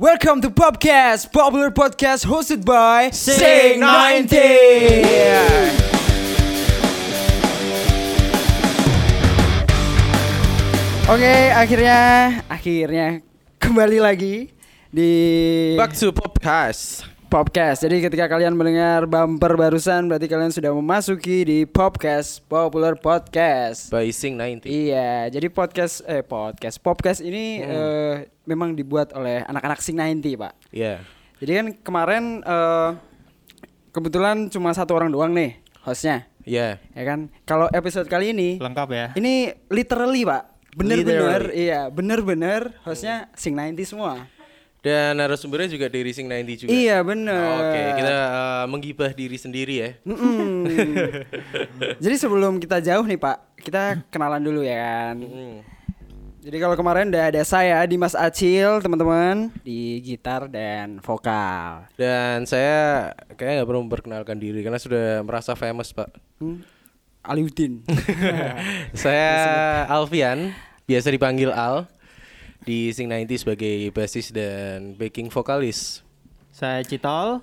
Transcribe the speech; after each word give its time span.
Welcome 0.00 0.40
to 0.40 0.48
Popcast, 0.48 1.28
popular 1.30 1.68
podcast 1.68 2.24
hosted 2.24 2.64
by 2.64 3.12
Sing 3.12 3.84
90. 3.84 4.32
Oke, 11.04 11.36
akhirnya 11.52 12.00
akhirnya 12.48 13.20
kembali 13.60 14.00
lagi 14.00 14.48
di 14.88 15.12
Back 15.76 15.92
to 15.92 16.16
podcast. 16.16 17.04
Popcast. 17.30 17.86
Jadi 17.86 18.02
ketika 18.02 18.26
kalian 18.26 18.58
mendengar 18.58 19.06
bumper 19.06 19.54
barusan 19.54 20.10
berarti 20.10 20.26
kalian 20.26 20.50
sudah 20.50 20.74
memasuki 20.74 21.46
di 21.46 21.58
Popcast, 21.62 22.42
popular 22.50 22.98
podcast. 22.98 23.86
By 23.94 24.10
Sing 24.10 24.34
90. 24.34 24.66
Iya, 24.66 25.30
jadi 25.30 25.46
podcast 25.46 26.02
eh 26.10 26.26
podcast 26.26 26.82
Popcast 26.82 27.22
ini 27.22 27.62
eh, 27.62 28.26
memang 28.50 28.74
dibuat 28.74 29.14
oleh 29.14 29.46
anak-anak 29.46 29.78
Sing 29.78 29.94
90, 29.94 30.42
Pak. 30.42 30.74
Iya. 30.74 31.06
Jadi 31.38 31.52
kan 31.54 31.66
kemarin 31.86 32.42
eh, 32.42 32.90
kebetulan 33.94 34.50
cuma 34.50 34.74
satu 34.74 34.98
orang 34.98 35.14
doang 35.14 35.30
nih 35.30 35.54
hostnya, 35.86 36.26
Iya. 36.42 36.82
ya 36.82 37.02
kan? 37.06 37.30
Kalau 37.46 37.70
episode 37.70 38.10
kali 38.10 38.34
ini, 38.34 38.58
lengkap 38.58 38.88
ya 38.90 39.06
ini 39.14 39.54
literally 39.70 40.26
pak, 40.26 40.50
bener-bener, 40.74 41.54
iya, 41.54 41.86
bener-bener 41.94 42.74
hostnya 42.82 43.30
Sing 43.38 43.54
90 43.54 43.86
semua. 43.86 44.26
Dan 44.80 45.20
narasumbernya 45.20 45.68
juga 45.68 45.92
dari 45.92 46.08
Sing 46.16 46.24
90 46.24 46.64
juga. 46.64 46.70
Iya 46.72 47.04
bener. 47.04 47.36
Oke, 47.36 47.82
kita 48.00 48.14
uh, 48.16 48.64
menggibah 48.64 49.12
diri 49.12 49.36
sendiri 49.36 49.74
ya. 49.76 49.90
Mm-mm. 50.08 50.64
Jadi 52.04 52.16
sebelum 52.16 52.56
kita 52.56 52.80
jauh 52.80 53.04
nih 53.04 53.20
pak, 53.20 53.60
kita 53.60 54.00
kenalan 54.08 54.40
dulu 54.40 54.64
ya 54.64 54.80
kan. 54.80 55.16
Hmm. 55.20 55.56
Jadi 56.40 56.56
kalau 56.56 56.72
kemarin 56.72 57.12
udah 57.12 57.28
ada 57.28 57.44
saya 57.44 57.84
Dimas 57.84 58.16
Acil 58.16 58.80
teman-teman 58.80 59.52
di 59.60 60.00
gitar 60.00 60.48
dan 60.48 60.96
vokal. 61.04 61.84
Dan 62.00 62.48
saya 62.48 63.12
kayaknya 63.36 63.60
nggak 63.60 63.68
perlu 63.68 63.84
memperkenalkan 63.84 64.40
diri 64.40 64.64
karena 64.64 64.80
sudah 64.80 65.20
merasa 65.20 65.52
famous, 65.52 65.92
Pak. 65.92 66.08
Hmm? 66.40 66.64
Aliudin. 67.20 67.84
saya 69.04 69.28
Alfian, 69.92 70.56
biasa 70.88 71.12
dipanggil 71.12 71.52
Al 71.52 71.84
di 72.62 72.90
Sing 72.90 73.08
90 73.08 73.40
sebagai 73.40 73.88
basis 73.90 74.28
dan 74.30 74.92
backing 74.94 75.28
vokalis. 75.28 76.04
saya 76.50 76.82
Citol 76.82 77.40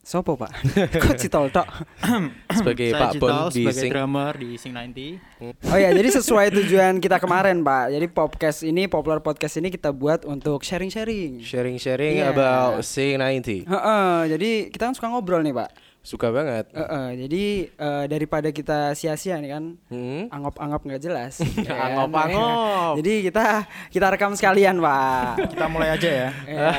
Sopo 0.00 0.38
pak? 0.38 0.54
Kok 1.02 1.18
Citol 1.18 1.50
tok? 1.50 1.66
Sebagai 2.62 2.94
saya 2.94 3.10
Pak 3.10 3.18
Bon 3.18 3.26
Citol 3.26 3.46
di 3.50 3.54
sebagai 3.58 3.82
Sing. 3.82 3.90
drummer 3.90 4.32
di 4.38 4.50
Sing 4.54 4.70
90 4.70 5.66
Oh 5.66 5.74
ya, 5.74 5.90
jadi 5.90 6.08
sesuai 6.22 6.46
tujuan 6.54 7.02
kita 7.02 7.18
kemarin, 7.18 7.66
Pak. 7.66 7.90
Jadi 7.90 8.06
podcast 8.06 8.62
ini, 8.62 8.86
popular 8.86 9.18
podcast 9.18 9.58
ini 9.58 9.66
kita 9.66 9.90
buat 9.90 10.22
untuk 10.22 10.62
sharing-sharing. 10.62 11.42
Sharing-sharing 11.42 12.22
Iya. 12.22 12.30
about 12.30 12.86
Sing 12.86 13.18
90. 13.18 13.66
Heeh, 13.66 14.14
jadi 14.30 14.50
kita 14.70 14.82
kan 14.86 14.94
suka 14.94 15.10
ngobrol 15.10 15.42
nih, 15.42 15.50
Pak. 15.50 15.74
Suka 16.06 16.30
banget. 16.30 16.70
Heeh, 16.70 17.08
jadi 17.18 17.44
eh, 17.66 18.04
daripada 18.06 18.46
kita 18.48 18.94
sia-sia 18.94 19.36
nih 19.36 19.50
kan, 19.50 19.64
Hmm. 19.90 20.30
angop-angop 20.30 20.78
nggak 20.80 21.02
jelas. 21.02 21.42
ya 21.58 21.66
kan? 21.68 21.98
Angop-angop. 21.98 23.02
jadi 23.02 23.12
kita 23.26 23.44
kita 23.90 24.06
rekam 24.08 24.32
sekalian, 24.32 24.78
Pak. 24.78 25.50
kita 25.50 25.66
mulai 25.66 25.88
aja 25.92 26.06
ya 26.06 26.28
Ya, 26.46 26.70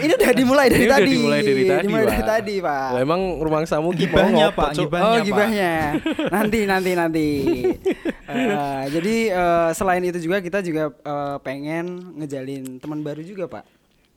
ini 0.00 0.12
udah 0.14 0.32
dimulai 0.32 0.66
dari 0.66 0.80
Ini 0.80 0.88
udah 0.88 0.96
tadi. 0.96 1.10
dimulai 1.12 1.40
dari 1.42 1.62
tadi, 1.62 1.84
Dimulai 1.84 2.06
dari 2.06 2.16
Pak. 2.18 2.30
tadi, 2.32 2.54
Pak. 2.58 2.88
Lah, 2.90 3.00
emang 3.02 3.20
ruang 3.38 3.64
samu 3.64 3.92
Gibahnya, 3.92 4.48
ngopot, 4.48 4.56
Pak, 4.56 4.70
Cuk. 4.72 4.84
gibah. 4.88 5.00
Oh 5.04 5.16
gibahnya 5.20 5.72
nanti 6.34 6.58
nanti 6.64 6.90
nanti. 6.94 7.28
Eh, 8.24 8.82
jadi 8.88 9.16
eh, 9.28 9.70
selain 9.72 10.00
itu 10.00 10.16
juga 10.18 10.40
kita 10.40 10.62
juga 10.62 10.88
eh, 10.88 11.36
pengen 11.40 11.86
ngejalin 12.16 12.80
teman 12.80 13.04
baru 13.04 13.20
juga 13.20 13.44
pak. 13.46 13.68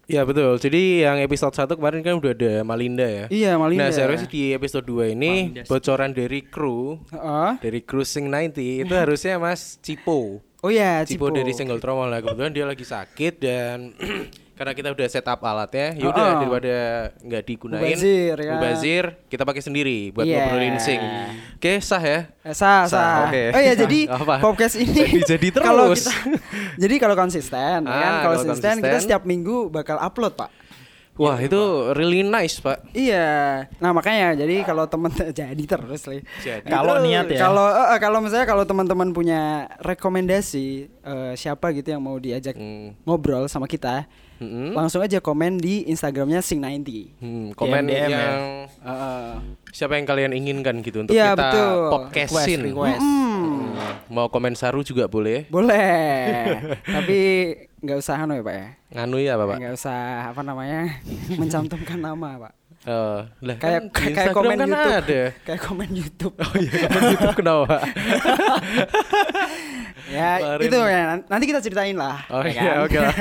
Ya 0.03 0.27
betul. 0.27 0.59
Jadi 0.59 1.07
yang 1.07 1.15
episode 1.17 1.55
1 1.55 1.79
kemarin 1.79 2.03
kan 2.03 2.19
udah 2.19 2.35
ada 2.35 2.53
Malinda 2.61 3.07
ya. 3.07 3.25
Iya 3.31 3.51
Malinda. 3.55 3.87
Nah, 3.87 3.95
seharusnya 3.95 4.27
di 4.27 4.51
episode 4.51 4.83
2 4.83 5.15
ini 5.15 5.31
Malinda. 5.47 5.63
bocoran 5.63 6.11
dari 6.11 6.39
kru 6.43 6.99
Heeh. 7.07 7.51
dari 7.63 7.79
Cruising 7.79 8.27
90 8.27 8.83
itu 8.83 8.93
harusnya 8.93 9.39
Mas 9.39 9.79
Cipo. 9.79 10.43
Oh 10.59 10.67
ya 10.67 11.03
Cipo 11.03 11.31
Cipo. 11.31 11.35
dari 11.35 11.51
single 11.51 11.79
tromol 11.79 12.07
lah 12.07 12.19
kebetulan 12.19 12.51
dia 12.51 12.63
lagi 12.63 12.83
sakit 12.83 13.33
dan 13.39 13.95
karena 14.53 14.71
kita 14.71 14.89
udah 14.89 15.07
set 15.07 15.23
up 15.23 15.41
alatnya, 15.41 15.93
yaudah 15.93 16.13
Oh-oh. 16.15 16.35
daripada 16.39 16.75
nggak 17.19 17.43
digunain, 17.43 17.81
Mubazir, 17.83 18.35
ya. 18.35 18.51
mubazir, 18.53 19.03
kita 19.25 19.43
pakai 19.43 19.59
sendiri 19.59 20.09
buat 20.09 20.23
Iya. 20.23 20.45
ngobrolin 20.45 20.77
sing. 20.77 21.01
Oke, 21.55 21.77
sah 21.79 21.99
ya. 21.99 22.19
Eh, 22.39 22.51
sah, 22.51 22.85
Sah, 22.85 22.87
sah. 22.87 23.17
oke. 23.27 23.43
Oh 23.49 23.61
ya 23.61 23.73
jadi 23.75 23.99
podcast 24.45 24.75
ini 24.75 24.93
Jadi- 24.93 25.25
jadi 25.27 25.47
terus. 25.55 25.65
kalau 25.65 25.85
kita, 25.89 26.11
jadi 26.77 26.95
kalau 26.97 27.15
konsisten, 27.15 27.79
ya 27.81 27.91
kan? 27.91 28.11
Ah, 28.11 28.21
Kalau 28.21 28.21
kalau 28.23 28.35
konsisten, 28.45 28.73
kita 28.75 28.85
konsisten. 28.87 29.03
setiap 29.03 29.23
minggu 29.23 29.57
bakal 29.67 29.97
upload 29.97 30.33
pak. 30.33 30.51
Wah, 31.13 31.37
itu 31.37 31.61
really 31.93 32.25
nice, 32.25 32.57
Pak. 32.57 32.89
Iya. 32.89 33.69
Nah 33.77 33.93
makanya 33.93 34.33
jadi 34.33 34.65
kalau 34.65 34.89
temen 34.89 35.13
jadi 35.37 35.63
terus 35.63 36.09
lah. 36.09 36.17
Jadi 36.41 36.65
Kalau 36.65 36.97
niat 36.99 37.29
ya. 37.29 37.37
Kalau 37.37 37.69
eh, 37.69 37.87
eh, 37.93 37.99
kalau 38.01 38.17
misalnya 38.17 38.49
kalau 38.49 38.65
teman-teman 38.65 39.13
punya 39.13 39.69
rekomendasi 39.77 40.65
eh, 40.89 41.33
siapa 41.33 41.69
gitu 41.71 41.89
yang 41.89 42.01
mau 42.01 42.17
diajak 42.17 42.53
Hmm. 42.53 42.97
ngobrol 43.03 43.45
sama 43.45 43.65
kita, 43.65 44.09
Mm-mm. 44.43 44.69
langsung 44.73 44.99
aja 44.99 45.17
komen 45.17 45.55
di 45.55 45.87
Instagramnya 45.87 46.39
Sing90. 46.39 46.89
Hmm, 47.17 47.47
komen 47.53 47.83
DM 47.85 47.91
ya. 47.91 48.07
yang 48.09 48.41
Heeh. 48.77 49.27
siapa 49.69 49.95
yang 49.95 50.03
kalian 50.03 50.31
inginkan 50.31 50.79
gitu 50.79 51.01
untuk 51.01 51.11
Iya 51.11 51.31
kita 51.31 51.43
betul. 51.47 51.77
podcastin. 51.89 52.59
Request, 52.61 52.67
request. 52.67 52.99
Mm-mm. 52.99 53.21
Hmm, 53.33 53.61
Mau 54.07 54.27
komen 54.27 54.53
saru 54.53 54.81
juga 54.81 55.07
boleh. 55.07 55.47
Boleh. 55.47 56.59
Tapi 56.95 57.17
nggak 57.79 57.97
usah 57.97 58.19
anu 58.19 58.35
ya 58.35 58.43
pak 58.43 58.53
ya. 58.53 58.67
Nganu 58.93 59.17
ya 59.17 59.33
Pak? 59.35 59.57
Nggak 59.57 59.73
usah 59.73 59.99
apa 60.29 60.41
namanya 60.41 60.79
mencantumkan 61.39 61.97
nama 61.97 62.29
pak. 62.39 62.53
Eh, 62.83 63.19
lah 63.39 63.55
Kayak 63.55 63.95
kan 63.95 64.11
kayak 64.11 64.31
komen 64.33 64.57
kan 64.57 64.67
YouTube. 64.67 64.99
ada. 64.99 65.21
Kayak 65.47 65.61
komen 65.63 65.89
YouTube. 65.89 66.33
Oh 66.35 66.53
iya, 66.53 66.83
komen 66.83 67.03
YouTube 67.09 67.35
kenapa? 67.39 67.75
ya 70.09 70.29
Kemarin. 70.37 70.63
itu 70.67 70.77
ya. 70.83 71.01
Nanti 71.23 71.45
kita 71.45 71.59
ceritain 71.59 71.95
lah. 71.95 72.17
Oh 72.27 72.43
ya 72.43 72.51
iya, 72.51 72.61
kan? 72.61 72.75
oke 72.83 72.97
lah. 72.99 73.13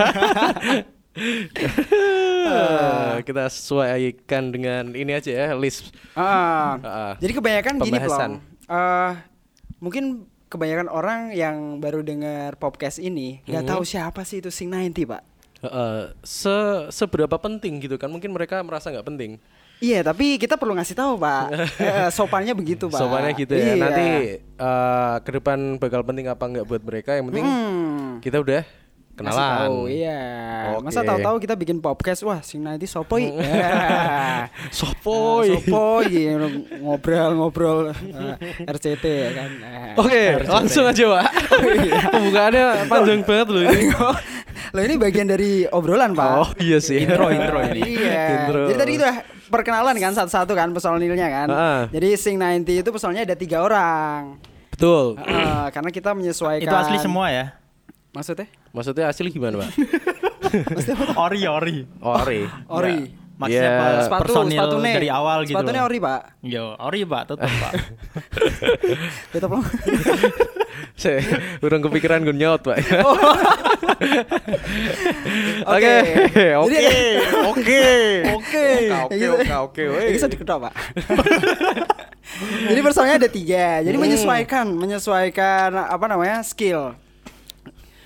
Eh, 2.42 3.16
kita 3.22 3.46
sesuaikan 3.46 4.48
dengan 4.48 4.92
ini 4.92 5.12
aja 5.12 5.30
ya 5.30 5.48
list. 5.52 5.92
Ah, 6.12 6.76
Ah. 6.80 7.12
Jadi 7.16 7.32
kebanyakan 7.32 7.74
gini 7.78 7.96
Pembahasan. 7.96 8.30
Plong. 8.40 8.66
Eh, 8.66 9.12
mungkin 9.78 10.04
kebanyakan 10.48 10.88
orang 10.88 11.20
yang 11.32 11.56
baru 11.78 12.00
dengar 12.00 12.56
podcast 12.56 12.96
ini 12.96 13.40
nggak 13.44 13.64
Mhm. 13.64 13.70
tahu 13.70 13.82
siapa 13.82 14.20
sih 14.22 14.40
itu 14.40 14.48
Sing 14.48 14.68
90 14.68 15.06
pak. 15.06 15.22
Heeh, 15.62 16.10
se 16.20 16.56
seberapa 16.90 17.38
penting 17.38 17.78
gitu 17.80 17.94
kan? 17.94 18.10
Mungkin 18.10 18.28
mereka 18.28 18.58
merasa 18.60 18.90
nggak 18.90 19.06
penting. 19.06 19.32
Iya 19.78 20.02
tapi 20.02 20.36
kita 20.36 20.54
perlu 20.54 20.74
ngasih 20.74 20.94
tahu 20.94 21.18
pak. 21.18 21.46
Eh, 21.78 22.10
sopannya 22.10 22.52
begitu 22.52 22.86
pak. 22.86 22.98
Soalnya 22.98 23.32
gitu 23.32 23.54
ya. 23.54 23.72
Iya. 23.72 23.74
Nanti 23.78 24.06
eh, 24.42 25.14
ke 25.20 25.30
depan 25.32 25.78
bakal 25.78 26.02
penting 26.02 26.26
apa 26.26 26.42
nggak 26.42 26.66
buat 26.66 26.82
mereka? 26.82 27.14
Yang 27.14 27.26
penting 27.30 27.46
Hmm. 27.46 28.10
kita 28.18 28.38
udah 28.38 28.62
Ngasih 29.12 29.28
kenalan. 29.28 29.68
tahu, 29.68 29.78
iya. 29.92 30.20
Masa 30.80 31.04
Oke. 31.04 31.08
tahu-tahu 31.12 31.36
kita 31.44 31.54
bikin 31.60 31.78
podcast, 31.84 32.24
wah 32.24 32.40
Sing 32.40 32.64
90 32.64 32.88
sopoi. 32.88 33.28
Ya. 33.42 34.48
Sopoy. 34.72 35.52
Ah, 35.52 35.60
Sopoi 35.60 36.08
gitu, 36.08 36.48
ngobrol-ngobrol 36.80 37.92
eh, 37.92 38.34
RCT 38.64 39.04
ya 39.04 39.30
kan. 39.36 39.50
Eh. 39.60 40.00
Oke, 40.00 40.22
langsung 40.48 40.88
aja, 40.88 41.04
Pak. 41.04 41.24
Pembukaannya 42.16 42.64
panjang 42.88 43.20
banget 43.22 43.48
loh 43.52 43.62
ini. 43.68 43.82
Loh 44.72 44.82
ini 44.82 44.94
bagian 44.96 45.28
dari 45.28 45.68
obrolan 45.68 46.16
pak. 46.16 46.32
Oh 46.32 46.50
iya 46.56 46.80
sih. 46.80 47.04
Intro, 47.04 47.28
intro 47.28 47.60
ini. 47.60 47.80
Iya. 47.84 48.24
Intro. 48.48 48.60
Jadi 48.72 48.78
tadi 48.80 48.92
udah 48.96 49.14
perkenalan 49.52 49.96
kan 50.00 50.12
satu-satu 50.16 50.56
kan 50.56 50.72
personilnya 50.72 51.28
kan. 51.28 51.48
Heeh. 51.52 51.80
Jadi 52.00 52.08
Sing 52.16 52.40
90 52.40 52.80
itu 52.80 52.88
personilnya 52.88 53.28
ada 53.28 53.36
tiga 53.36 53.60
orang. 53.60 54.40
Betul. 54.72 55.20
Heeh, 55.20 55.64
karena 55.76 55.90
kita 55.92 56.16
menyesuaikan. 56.16 56.64
itu 56.64 56.72
asli 56.72 56.96
semua 56.96 57.28
ya 57.28 57.52
Maksudnya? 58.16 58.48
Maksudnya 58.72 59.04
asli 59.06 59.28
gimana, 59.28 59.60
Pak? 59.60 59.70
ori 61.18 61.40
ori 61.44 61.76
Ori. 61.98 62.40
Ori. 62.72 62.98
maksudnya 63.32 63.64
Ya, 63.64 63.74
apa, 63.74 63.86
Sepatu, 64.02 64.22
personil 64.22 64.58
sepatunya. 64.60 64.92
dari 64.94 65.08
awal 65.10 65.38
gitu 65.42 65.56
Sepatunya 65.56 65.80
loh. 65.80 65.88
ori 65.88 65.98
pak. 65.98 66.20
yo 66.42 66.64
ori 66.78 67.00
pak 67.02 67.22
tetap 67.26 67.50
pak 67.50 67.72
Kita 69.32 69.46
belum. 69.46 69.64
Saya 70.94 71.18
urung 71.58 71.82
kepikiran 71.82 72.22
gue 72.22 72.32
nyaut, 72.32 72.60
Pak. 72.60 72.76
Oh. 73.02 73.16
Oke. 75.68 75.94
Oke. 76.54 76.86
Oke. 77.42 77.84
Oke. 78.30 78.66
Oke, 79.02 79.24
oke, 79.28 79.54
oke. 79.58 79.84
Ini 79.84 80.12
bisa 80.12 80.28
diketok 80.28 80.58
pak. 80.62 80.72
Jadi 82.64 82.80
personilnya 82.80 83.16
ada 83.18 83.30
tiga. 83.30 83.80
Jadi 83.80 83.92
Hmm. 83.92 84.04
menyesuaikan, 84.04 84.66
menyesuaikan 84.70 85.70
apa 85.76 86.04
namanya 86.06 86.40
skill. 86.42 86.94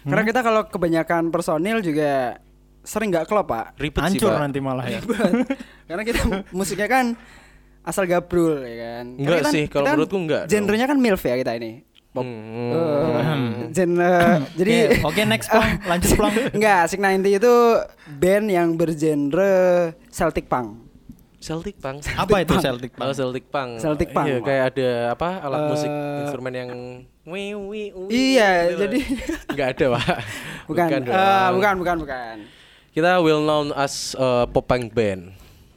Karena 0.06 0.22
Hmm. 0.22 0.30
kita 0.30 0.40
kalau 0.40 0.62
kebanyakan 0.64 1.22
personil 1.28 1.78
juga 1.80 2.38
sering 2.80 3.10
nggak 3.10 3.26
klop 3.26 3.46
pak. 3.46 3.74
Ribet 3.76 3.98
sih, 3.98 4.16
hancur 4.16 4.30
Pak. 4.30 4.40
nanti 4.40 4.58
malah 4.58 4.86
ya 4.86 5.02
Karena 5.84 6.02
kita 6.02 6.20
musiknya 6.56 6.86
kan 6.86 7.18
asal 7.82 8.02
gabrul 8.04 8.60
ya 8.60 8.74
kan. 8.78 9.04
Karena 9.08 9.18
Enggak 9.18 9.38
kita- 9.40 9.52
sih, 9.52 9.64
kalau 9.66 9.84
kan 9.84 9.92
menurutku 9.92 10.16
enggak. 10.16 10.42
Genrenya 10.46 10.86
kan 10.86 10.96
milf 10.96 11.20
ya 11.20 11.34
kita 11.36 11.52
ini. 11.54 11.72
pop. 12.08 12.24
Hmm. 12.24 12.72
Eh, 12.72 13.34
genre 13.70 14.14
jadi 14.58 14.74
Oke, 15.02 15.20
oke, 15.20 15.22
next 15.26 15.48
Plong. 15.48 15.68
Lanjut 15.90 16.10
Plong. 16.14 16.34
enggak, 16.50 16.80
Sig 16.86 16.96
90 16.96 17.36
itu 17.36 17.54
band 18.08 18.46
yang 18.48 18.68
bergenre 18.72 19.54
Celtic 20.08 20.46
Punk. 20.46 20.86
Celtic 21.36 21.76
Punk. 21.76 22.00
Apa 22.08 22.40
itu 22.40 22.56
Celtic 22.56 22.90
Oh, 22.94 22.98
Punk? 23.02 23.12
Celtic 23.12 23.44
Punk. 23.46 23.70
Celtic 23.76 24.08
Punk. 24.10 24.26
Iya, 24.26 24.38
kayak 24.40 24.62
ada 24.72 24.88
apa? 25.12 25.28
Alat 25.40 25.60
Eh, 25.60 25.68
musik 25.68 25.92
instrumen 26.22 26.52
yang 26.52 26.70
wi 27.26 27.52
wi. 27.52 27.82
Iya, 28.08 28.50
gitu. 28.70 28.80
jadi- 28.86 29.04
nggak 29.50 29.68
ada, 29.74 29.86
Pak. 29.92 30.06
Bukan, 30.66 30.86
dong. 31.02 31.14
eh, 31.14 31.48
bukan, 31.52 31.74
bukan, 31.78 31.96
bukan. 32.00 32.36
Kita 32.90 33.20
well 33.20 33.42
known 33.42 33.74
as 33.74 34.14
uh, 34.14 34.46
pop 34.46 34.64
punk 34.64 34.88
band. 34.90 35.34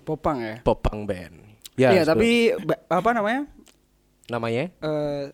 Popang 0.07 0.39
ya. 0.39 0.55
Pop 0.61 0.79
punk 0.79 1.03
band. 1.03 1.35
Ya, 1.75 1.91
Iya, 1.91 2.03
tapi 2.03 2.53
apa 2.87 3.09
namanya? 3.11 3.43
namanya? 4.25 4.69
eh 4.69 5.33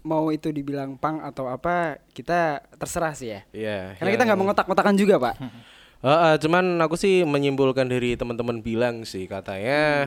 mau 0.00 0.30
itu 0.30 0.48
dibilang 0.48 0.94
pang 0.94 1.20
atau 1.20 1.46
apa 1.46 1.98
kita 2.10 2.62
terserah 2.74 3.12
sih 3.12 3.28
ya. 3.28 3.40
Iya. 3.50 3.78
Karena 3.98 4.10
kita 4.10 4.24
nggak 4.24 4.40
mengotak-ngotakan 4.40 4.94
juga 4.96 5.18
pak. 5.20 5.34
Heeh, 6.06 6.34
cuman 6.38 6.78
aku 6.78 6.94
sih 6.94 7.26
menyimpulkan 7.26 7.84
dari 7.84 8.14
teman-teman 8.14 8.62
bilang 8.62 9.02
sih 9.02 9.26
katanya, 9.26 10.06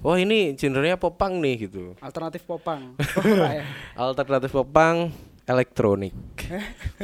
wah 0.00 0.16
ini 0.16 0.56
genrenya 0.56 0.96
pop 0.96 1.16
punk 1.16 1.40
nih 1.40 1.68
gitu. 1.68 1.92
Alternatif 2.00 2.44
popang. 2.44 2.96
Oh, 3.20 3.24
ya. 3.28 3.64
Alternatif 3.94 4.50
pop 4.52 4.68
punk 4.68 5.12
elektronik. 5.44 6.16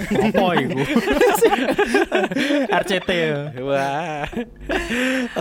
Apa 0.00 0.56
itu? 0.56 0.80
RCT 2.72 3.10
ya. 3.12 3.52
Wah. 3.60 4.24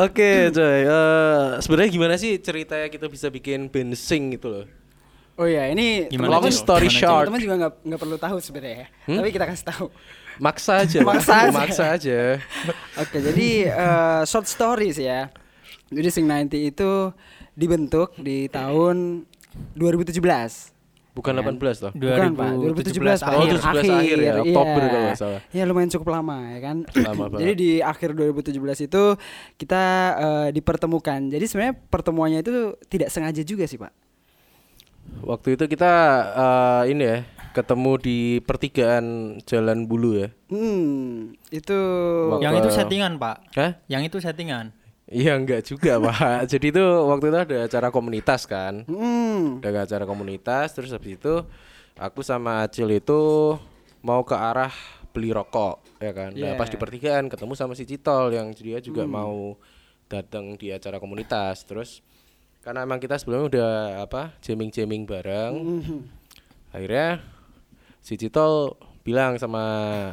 Oke, 0.03 0.51
coy. 0.51 0.79
Eh, 0.83 1.47
sebenarnya 1.63 1.89
gimana 1.91 2.13
sih 2.19 2.35
ceritanya 2.43 2.91
kita 2.91 3.07
bisa 3.07 3.31
bikin 3.31 3.71
band 3.71 3.95
sing 3.95 4.35
gitu 4.35 4.47
loh? 4.51 4.65
Oh 5.39 5.47
iya 5.47 5.71
ini 5.71 6.11
Gimana, 6.11 6.43
story 6.51 6.91
Gimana, 6.91 6.99
short. 6.99 7.25
teman-teman 7.31 7.39
juga 7.39 7.55
nggak 7.63 7.73
nggak 7.87 7.99
perlu 8.03 8.17
tahu 8.19 8.37
sebenarnya 8.43 8.75
ya. 8.75 8.87
Tapi 9.07 9.29
kita 9.31 9.45
kasih 9.47 9.65
tahu. 9.71 9.85
Maksa 10.43 10.83
aja. 10.83 10.99
Maksa 11.07 11.33
aja. 11.47 11.55
Maksa 11.55 11.83
aja. 11.95 12.19
Oke 12.99 13.17
jadi 13.23 13.47
eh, 13.71 14.21
short 14.27 14.51
story 14.51 14.91
sih 14.91 15.07
ya. 15.07 15.31
Jadi 15.89 16.09
Sing 16.13 16.25
90 16.29 16.69
itu 16.69 16.89
dibentuk 17.57 18.13
di 18.17 18.45
tahun 18.47 19.25
2017. 19.75 20.21
Bukan 21.09 21.33
18 21.35 21.83
loh. 21.83 21.91
Bukan 21.91 22.31
Pak, 22.37 22.49
2017 22.79 23.19
Pak. 23.19 23.33
Oh, 23.35 23.43
Akhir, 23.43 23.57
2017 23.59 23.91
akhir 23.91 24.17
ya, 24.21 24.33
Oktober 24.39 24.79
iya. 24.79 24.87
kalau 24.87 25.03
nggak 25.03 25.19
salah. 25.19 25.41
Ya 25.51 25.63
lumayan 25.67 25.89
cukup 25.91 26.07
lama 26.15 26.37
ya 26.47 26.59
kan. 26.63 26.77
Lama 26.95 27.23
banget. 27.27 27.39
Jadi 27.43 27.53
di 27.57 27.69
akhir 27.83 28.09
2017 28.15 28.87
itu 28.87 29.03
kita 29.57 29.83
eh, 30.15 30.47
dipertemukan. 30.55 31.19
Jadi 31.27 31.45
sebenarnya 31.49 31.75
pertemuannya 31.75 32.39
itu 32.39 32.77
tidak 32.87 33.09
sengaja 33.11 33.41
juga 33.43 33.67
sih 33.67 33.75
Pak. 33.75 33.91
Waktu 35.25 35.57
itu 35.59 35.65
kita 35.67 35.93
eh, 36.31 36.83
ini 36.93 37.03
ya, 37.03 37.17
ketemu 37.51 37.91
di 37.99 38.17
pertigaan 38.45 39.05
Jalan 39.43 39.89
Bulu 39.89 40.23
ya. 40.23 40.29
Hmm, 40.53 41.33
itu 41.51 41.79
Waktu- 42.31 42.45
Yang 42.45 42.53
itu 42.63 42.69
settingan, 42.71 43.11
Pak. 43.19 43.35
Hah? 43.57 43.71
Yang 43.91 44.01
itu 44.13 44.17
settingan. 44.23 44.71
Iya 45.09 45.33
enggak 45.35 45.65
juga 45.65 45.97
pak 46.05 46.45
Jadi 46.45 46.69
itu 46.69 46.79
waktu 46.79 47.25
itu 47.27 47.37
ada 47.39 47.57
acara 47.65 47.87
komunitas 47.89 48.45
kan 48.45 48.85
Hmm. 48.85 49.57
Ada 49.59 49.83
acara 49.83 50.05
komunitas 50.05 50.69
Terus 50.71 50.93
habis 50.93 51.17
itu 51.17 51.33
Aku 51.97 52.21
sama 52.21 52.63
Acil 52.63 52.87
itu 52.91 53.57
Mau 53.99 54.21
ke 54.21 54.33
arah 54.33 54.71
beli 55.09 55.33
rokok 55.33 55.81
ya 55.97 56.13
kan 56.13 56.29
Nah 56.31 56.53
Yeah. 56.53 56.55
pas 56.55 56.69
di 56.69 56.77
pertigaan 56.77 57.25
ketemu 57.27 57.53
sama 57.53 57.73
si 57.73 57.83
Citol 57.83 58.31
Yang 58.31 58.47
dia 58.61 58.77
juga 58.79 59.03
mau 59.03 59.57
datang 60.05 60.53
di 60.55 60.69
acara 60.69 61.01
komunitas 61.01 61.65
Terus 61.65 62.05
Karena 62.61 62.85
emang 62.85 62.97
kita 62.97 63.17
sebelumnya 63.17 63.49
udah 63.49 63.73
apa 64.05 64.37
Jamming-jamming 64.39 65.03
bareng 65.03 65.53
Mhm. 65.57 65.99
Akhirnya 66.69 67.19
Si 67.99 68.13
Citol 68.13 68.77
bilang 69.09 69.33
sama 69.35 69.63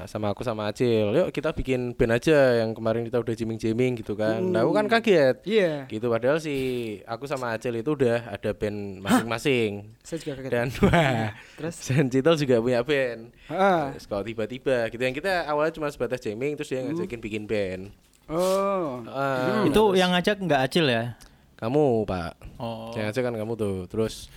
sama 0.04 0.32
aku 0.32 0.40
sama 0.40 0.66
Acil 0.66 1.12
Yuk 1.12 1.28
kita 1.28 1.52
bikin 1.52 1.93
band 1.93 2.12
aja 2.14 2.58
Yang 2.58 2.70
kemarin 2.75 3.02
kita 3.04 3.19
udah 3.19 3.34
jamming-jamming 3.34 3.93
gitu 3.96 4.12
kan 4.12 4.40
Nah 4.40 4.60
aku 4.60 4.72
kan 4.72 4.88
kaget 4.88 5.44
Iya. 5.44 5.84
gitu 5.87 6.08
padahal 6.08 6.38
si 6.38 6.56
aku 7.02 7.25
sama 7.25 7.52
Acil 7.52 7.76
itu 7.76 7.93
udah 7.93 8.25
ada 8.26 8.50
band 8.50 8.98
masing-masing 8.98 9.93
Saya 10.00 10.19
juga 10.19 10.32
kaget. 10.38 10.50
dan 10.50 10.66
wah 10.81 11.28
Terus? 11.54 11.76
dan 11.87 12.04
Citol 12.08 12.37
juga 12.37 12.56
punya 12.58 12.81
band 12.81 13.20
Ah. 13.46 13.93
terus 13.93 14.04
kalau 14.04 14.22
tiba-tiba 14.22 14.88
gitu 14.88 15.02
yang 15.02 15.12
kita 15.12 15.44
awalnya 15.44 15.70
cuma 15.70 15.88
sebatas 15.88 16.19
jamming 16.19 16.56
terus 16.56 16.69
dia 16.69 16.81
ngajakin 16.81 17.20
bikin 17.20 17.44
band 17.44 17.92
Oh. 18.26 19.06
Ah, 19.06 19.62
itu 19.62 19.82
yang 19.94 20.10
ngajak 20.10 20.40
nggak 20.40 20.60
acil 20.62 20.82
ya? 20.84 21.14
kamu 21.54 22.02
pak 22.04 22.34
Oh. 22.56 22.90
yang 22.92 23.06
ngajak 23.06 23.22
kan 23.22 23.34
kamu 23.34 23.52
tuh 23.54 23.76
terus 23.87 24.28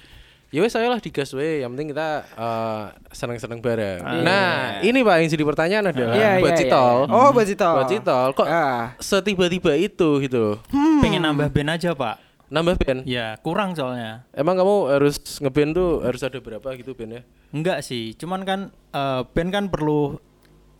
ya 0.49 0.59
wes 0.59 0.69
saya 0.69 0.85
lah 0.85 0.97
digas 0.97 1.29
we 1.31 1.61
yang 1.61 1.71
penting 1.71 1.89
kita 1.89 2.09
eh, 2.27 2.83
seneng-seneng 3.09 3.59
bareng 3.59 4.01
nah 4.21 4.81
ini 4.81 4.99
pak 4.99 5.15
yang 5.17 5.29
jadi 5.29 5.43
pertanyaan 5.43 5.85
adalah 5.87 6.13
Iya, 6.13 6.31
buat 6.35 6.49
iya, 6.49 6.57
iya. 6.57 6.59
Citol 6.59 6.95
Oh, 7.07 7.29
buat 7.29 7.45
Citol. 7.45 7.73
buat 7.75 7.87
Citol 7.87 8.27
kok 8.33 8.47
Ah. 8.47 8.97
setiba-tiba 8.97 9.73
itu 9.75 10.09
gitu 10.19 10.57
Pengen 10.99 11.21
nambah 11.21 11.47
band 11.49 11.69
aja, 11.71 11.93
Pak. 11.93 12.17
nambah 12.47 12.75
band 12.75 12.99
Ya, 13.05 13.37
kurang 13.39 13.71
soalnya. 13.71 14.25
Emang 14.31 14.57
kamu 14.57 14.89
harus 14.91 15.15
ngeband 15.37 15.71
tuh 15.71 16.01
harus 16.01 16.19
ada 16.19 16.37
berapa 16.37 16.65
gitu 16.75 16.91
bandnya? 16.91 17.21
Enggak 17.49 17.79
sih, 17.79 18.11
cuman 18.13 18.41
kan 18.41 18.59
eh, 18.89 19.21
band 19.23 19.49
kan 19.49 19.65
perlu 19.69 20.17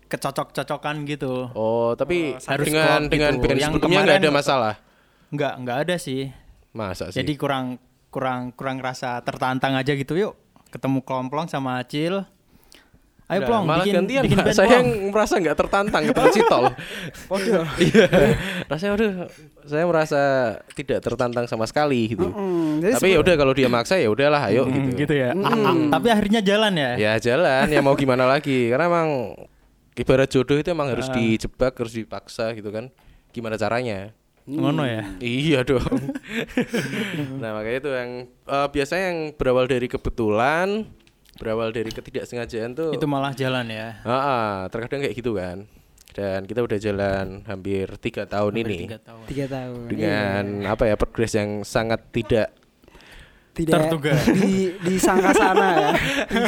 kecocok-cocokan 0.04 1.06
gitu. 1.06 1.48
Oh, 1.52 1.94
tapi 1.94 2.34
harus 2.36 2.66
dengan 2.66 3.06
dengan 3.06 3.32
gitu. 3.32 3.42
band 3.44 3.56
Yang 3.56 3.72
sebelumnya 3.72 4.00
nggak 4.02 4.18
ada 4.18 4.30
masalah. 4.30 4.74
Enggak, 5.30 5.52
enggak 5.56 5.78
ada 5.80 5.94
sih. 5.96 6.22
Masa 6.70 7.08
sih? 7.08 7.16
Jadi 7.16 7.32
kurang 7.34 7.78
kurang 8.10 8.50
kurang 8.52 8.78
rasa 8.78 9.18
tertantang 9.20 9.74
aja 9.74 9.90
gitu 9.90 10.14
yuk. 10.14 10.34
Ketemu 10.68 11.02
Klomplong 11.02 11.46
sama 11.46 11.78
Acil. 11.78 12.22
Ayo 13.30 13.46
Plong, 13.46 13.62
malah 13.62 13.86
bikin 13.86 13.94
gantian 14.02 14.22
bikin 14.26 14.38
Pak. 14.38 14.44
band 14.46 14.56
Saya 14.58 14.66
Plong. 14.66 14.74
yang 14.74 14.88
merasa 15.14 15.34
nggak 15.38 15.54
tertantang 15.54 16.02
ketemu 16.02 16.28
Citol. 16.34 16.64
Podo. 17.30 17.60
Iya. 17.78 18.06
Rasanya 18.66 18.92
udah 18.92 19.10
saya 19.62 19.84
merasa 19.86 20.20
tidak 20.74 20.98
tertantang 20.98 21.46
sama 21.46 21.62
sekali 21.62 22.10
gitu. 22.10 22.26
Hmm, 22.26 22.82
jadi 22.82 22.98
Tapi 22.98 23.14
ya 23.14 23.18
udah 23.22 23.34
kalau 23.38 23.54
dia 23.54 23.70
maksa 23.70 23.94
ya 23.96 24.10
udahlah 24.10 24.50
ayo 24.50 24.66
Hmm, 24.66 24.90
gitu. 24.90 25.06
gitu 25.06 25.14
ya. 25.14 25.30
Ah, 25.32 25.46
ah, 25.46 25.74
tapi 25.94 26.06
akhirnya 26.10 26.42
jalan 26.42 26.72
ya. 26.74 26.90
Ya 26.98 27.12
jalan 27.22 27.70
ya 27.70 27.78
mau 27.78 27.94
gimana 27.94 28.26
lagi 28.26 28.66
karena 28.66 28.90
emang 28.90 29.08
ibarat 29.94 30.26
jodoh 30.26 30.58
itu 30.58 30.66
emang 30.66 30.90
harus 30.90 31.06
dijebak 31.08 31.78
harus 31.78 31.94
dipaksa 31.94 32.50
gitu 32.52 32.74
kan. 32.74 32.90
Gimana 33.30 33.54
caranya? 33.54 34.10
Ngono 34.44 34.82
ya. 34.82 35.04
Iya 35.18 35.60
dong. 35.62 35.84
nah 37.38 37.54
makanya 37.54 37.78
itu 37.78 37.90
yang 37.90 38.10
eh, 38.26 38.68
biasanya 38.68 39.04
yang 39.12 39.18
berawal 39.34 39.64
dari 39.64 39.86
kebetulan, 39.86 40.88
berawal 41.36 41.70
dari 41.70 41.88
ketidaksengajaan 41.88 42.72
tuh. 42.72 42.90
Itu 42.92 43.04
malah 43.04 43.32
jalan 43.32 43.68
ya. 43.68 44.00
Ah, 44.02 44.12
ah, 44.12 44.52
terkadang 44.68 45.04
kayak 45.04 45.14
gitu 45.14 45.36
kan. 45.36 45.68
Dan 46.10 46.42
kita 46.42 46.60
udah 46.60 46.74
jalan 46.76 47.46
hampir 47.46 47.86
tiga 48.02 48.26
tahun 48.26 48.50
Hampir 48.50 48.66
ini 48.66 48.78
tiga 48.84 48.98
tahun. 48.98 49.24
tiga 49.30 49.46
tahun. 49.46 49.80
dengan 49.86 50.42
Iya. 50.58 50.72
apa 50.74 50.82
ya 50.84 50.94
progres 50.98 51.32
yang 51.32 51.62
sangat 51.62 52.02
tidak. 52.10 52.48
tidak 53.50 53.90
terduga. 53.90 54.14
di 54.30 54.74
disangka 54.80 55.30
sana 55.30 55.66
ya. 55.74 55.90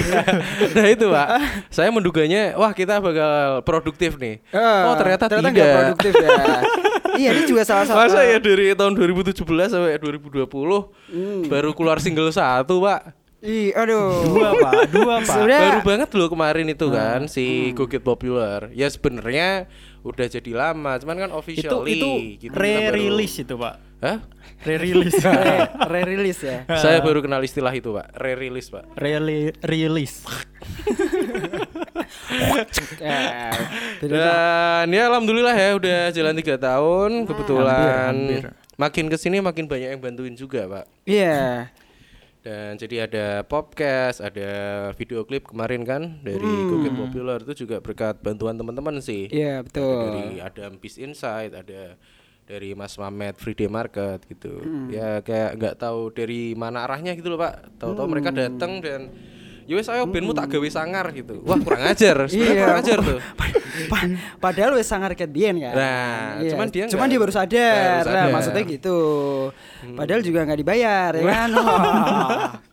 nah 0.78 0.86
itu 0.86 1.06
pak, 1.06 1.28
saya 1.68 1.90
menduganya 1.90 2.54
wah 2.54 2.70
kita 2.70 2.98
bakal 2.98 3.62
produktif 3.62 4.18
nih. 4.18 4.38
Eh, 4.50 4.82
oh 4.86 4.94
ternyata, 4.94 5.26
nggak 5.28 5.50
tidak. 5.50 5.74
produktif 5.78 6.12
ya. 6.14 6.30
iya, 7.14 7.30
ini 7.32 7.44
juga 7.44 7.62
salah 7.62 7.84
satu. 7.84 7.98
Masa 7.98 8.20
ya 8.22 8.38
dari 8.38 8.72
tahun 8.72 8.92
2017 8.92 9.42
sampai 9.68 9.96
2020 9.96 10.88
Hmm. 11.08 11.44
baru 11.46 11.70
keluar 11.72 11.98
single 11.98 12.28
satu 12.28 12.80
pak. 12.80 13.12
Ih, 13.42 13.74
aduh. 13.74 14.22
Dua, 14.22 14.54
Pak. 14.54 14.72
Dua, 14.88 15.18
Pak. 15.18 15.26
Sebenarnya- 15.26 15.62
Baru 15.66 15.80
banget 15.82 16.08
loh 16.14 16.28
kemarin 16.30 16.66
itu 16.68 16.86
Hmm. 16.86 16.94
kan 16.94 17.20
si 17.26 17.44
Go 17.72 17.84
Get 17.84 18.00
Popular. 18.00 18.70
Ya 18.70 18.86
sebenarnya 18.86 19.66
udah 20.00 20.26
jadi 20.28 20.50
lama, 20.52 20.94
cuman 20.96 21.16
kan 21.18 21.30
Itu 21.30 21.36
officially 21.36 21.90
itu 21.90 22.06
gitu, 22.06 22.10
kita 22.40 22.54
baru- 22.54 22.94
re-release 22.94 23.42
itu, 23.42 23.54
Pak. 23.56 23.74
Hah? 24.02 24.18
Re-release. 24.66 25.22
Re- 25.22 25.70
re-release 25.94 26.42
ya. 26.42 26.58
Saya 26.74 26.98
baru 26.98 27.22
kenal 27.22 27.38
istilah 27.40 27.70
itu, 27.70 27.94
Pak. 27.94 28.18
Re-release, 28.18 28.68
Pak. 28.68 28.84
Re- 28.98 29.54
release. 29.62 30.26
Eh. 33.02 33.52
Dan 34.04 34.86
ya 34.88 35.08
alhamdulillah 35.08 35.54
ya 35.56 35.70
udah 35.76 36.00
jalan 36.12 36.34
tiga 36.38 36.56
tahun. 36.56 37.24
Kebetulan 37.26 38.14
Hampir, 38.14 38.42
hampir. 38.48 38.78
makin 38.78 39.04
ke 39.08 39.16
sini 39.18 39.38
makin 39.40 39.66
banyak 39.66 39.96
yang 39.96 40.00
bantuin 40.02 40.34
juga, 40.36 40.64
Pak. 40.68 40.84
Iya. 41.04 41.68
Dan 42.42 42.74
jadi 42.74 43.06
ada 43.06 43.26
podcast, 43.46 44.18
ada 44.18 44.50
video 44.94 45.22
klip 45.22 45.46
kemarin 45.46 45.86
kan 45.86 46.02
dari 46.20 46.42
Go 46.42 46.82
Get 46.82 46.94
Popular 46.94 47.38
itu 47.38 47.64
juga 47.64 47.78
berkat 47.78 48.18
bantuan 48.18 48.58
teman-teman 48.58 48.98
sih. 48.98 49.30
Iya, 49.30 49.62
Ada 49.62 49.66
betul. 49.66 49.98
dari 50.02 50.36
Adam 50.42 50.72
Peace 50.78 50.98
Insight, 50.98 51.54
ada 51.54 51.94
dari 52.44 52.72
Mas 52.72 52.94
Mamet 52.94 53.34
Free 53.34 53.54
Day 53.54 53.66
Market 53.66 54.22
gitu. 54.26 54.60
Ya 54.88 55.20
kayak 55.20 55.56
nggak 55.56 55.74
tahu 55.76 56.10
dari 56.10 56.52
mana 56.52 56.82
arahnya 56.82 57.12
gitu 57.12 57.28
loh 57.28 57.38
Pak. 57.38 57.78
Tahu-tahu 57.78 58.06
mereka 58.06 58.30
datang 58.30 58.78
dan 58.78 59.08
ya 59.62 59.74
wes 59.74 59.86
ayo 59.86 60.04
bandmu 60.04 60.32
tak 60.32 60.50
gawe 60.50 60.68
sangar 60.68 61.06
gitu. 61.12 61.38
Wah 61.40 61.56
kurang 61.56 61.86
ajar, 61.86 62.26
Iya. 62.28 62.50
kurang 62.58 62.78
ajar 62.78 62.98
tuh. 63.00 63.18
Pa- 63.88 64.04
padahal 64.38 64.74
wes 64.74 64.84
sangar 64.84 65.14
ket 65.14 65.30
biyen 65.30 65.56
kan. 65.56 65.72
Nah, 65.72 66.44
cuman 66.44 66.66
dia 66.68 66.84
cuman 66.86 66.92
nggak- 67.00 67.10
dia 67.10 67.18
baru 67.18 67.32
sadar. 67.32 68.02
baru 68.02 68.12
Nah, 68.12 68.26
maksudnya 68.30 68.62
gitu. 68.64 68.98
Padahal 69.94 70.20
juga 70.20 70.40
nggak 70.44 70.60
dibayar 70.60 71.10
ya 71.12 71.24
kan. 71.24 71.48
Wah. 71.52 72.50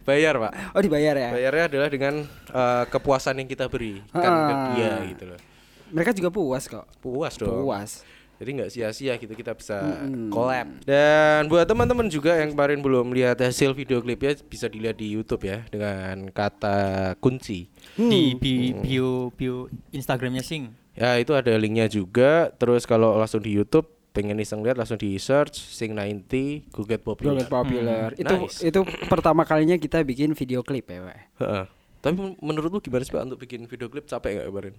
Bayar, 0.00 0.40
Pak. 0.40 0.52
Oh 0.72 0.80
dibayar 0.80 1.12
ya. 1.12 1.28
Bayarnya 1.28 1.64
adalah 1.68 1.88
dengan 1.88 2.14
eh, 2.48 2.84
kepuasan 2.88 3.36
yang 3.36 3.44
kita 3.44 3.68
berikan 3.68 4.08
ke 4.16 4.24
Ah. 4.48 4.72
dia 4.72 4.92
gitu 5.06 5.24
loh. 5.28 5.40
Mereka 5.88 6.12
juga 6.12 6.28
puas 6.30 6.64
kok. 6.64 6.88
Puas 6.98 7.36
dong. 7.36 7.68
Puas. 7.68 8.00
Jadi 8.38 8.50
nggak 8.54 8.70
sia-sia 8.70 9.18
gitu 9.18 9.34
kita 9.34 9.50
bisa 9.50 9.98
collab. 10.30 10.70
Dan 10.86 11.50
buat 11.50 11.66
teman-teman 11.66 12.06
juga 12.06 12.38
yang 12.38 12.54
kemarin 12.54 12.78
belum 12.78 13.10
lihat 13.10 13.42
hasil 13.42 13.74
video 13.74 13.98
klipnya 13.98 14.38
bisa 14.46 14.70
dilihat 14.70 14.94
di 14.94 15.10
YouTube 15.10 15.42
ya 15.42 15.66
dengan 15.66 16.30
kata 16.30 17.18
kunci. 17.18 17.66
Di 17.98 18.38
bi- 18.38 18.78
bio 18.78 19.34
bio 19.34 19.66
Instagramnya 19.90 20.46
Sing. 20.46 20.70
Ya 20.94 21.18
itu 21.18 21.34
ada 21.34 21.50
linknya 21.58 21.90
juga. 21.90 22.54
Terus 22.54 22.86
kalau 22.86 23.18
langsung 23.18 23.42
di 23.42 23.58
YouTube 23.58 23.90
pengen 24.14 24.38
iseng 24.38 24.62
lihat 24.62 24.78
langsung 24.78 24.98
di 24.98 25.14
search 25.18 25.58
Sing 25.58 25.94
90 25.94 26.70
Google 26.74 27.02
Popular. 27.02 27.34
Goget 27.38 27.50
populer. 27.50 28.08
Itu 28.18 28.34
nice. 28.34 28.62
itu 28.62 28.80
pertama 29.06 29.46
kalinya 29.46 29.78
kita 29.78 30.02
bikin 30.02 30.34
video 30.34 30.62
klip 30.66 30.90
ya, 30.90 31.06
Pak. 31.06 31.18
Heeh. 31.42 31.64
Tapi 31.98 32.14
men- 32.14 32.38
menurut 32.38 32.70
lu 32.70 32.78
gimana 32.78 33.02
sih 33.02 33.10
Pak 33.10 33.26
untuk 33.26 33.42
bikin 33.42 33.66
video 33.66 33.86
klip 33.90 34.06
capek 34.06 34.42
nggak 34.42 34.48
kemarin? 34.50 34.74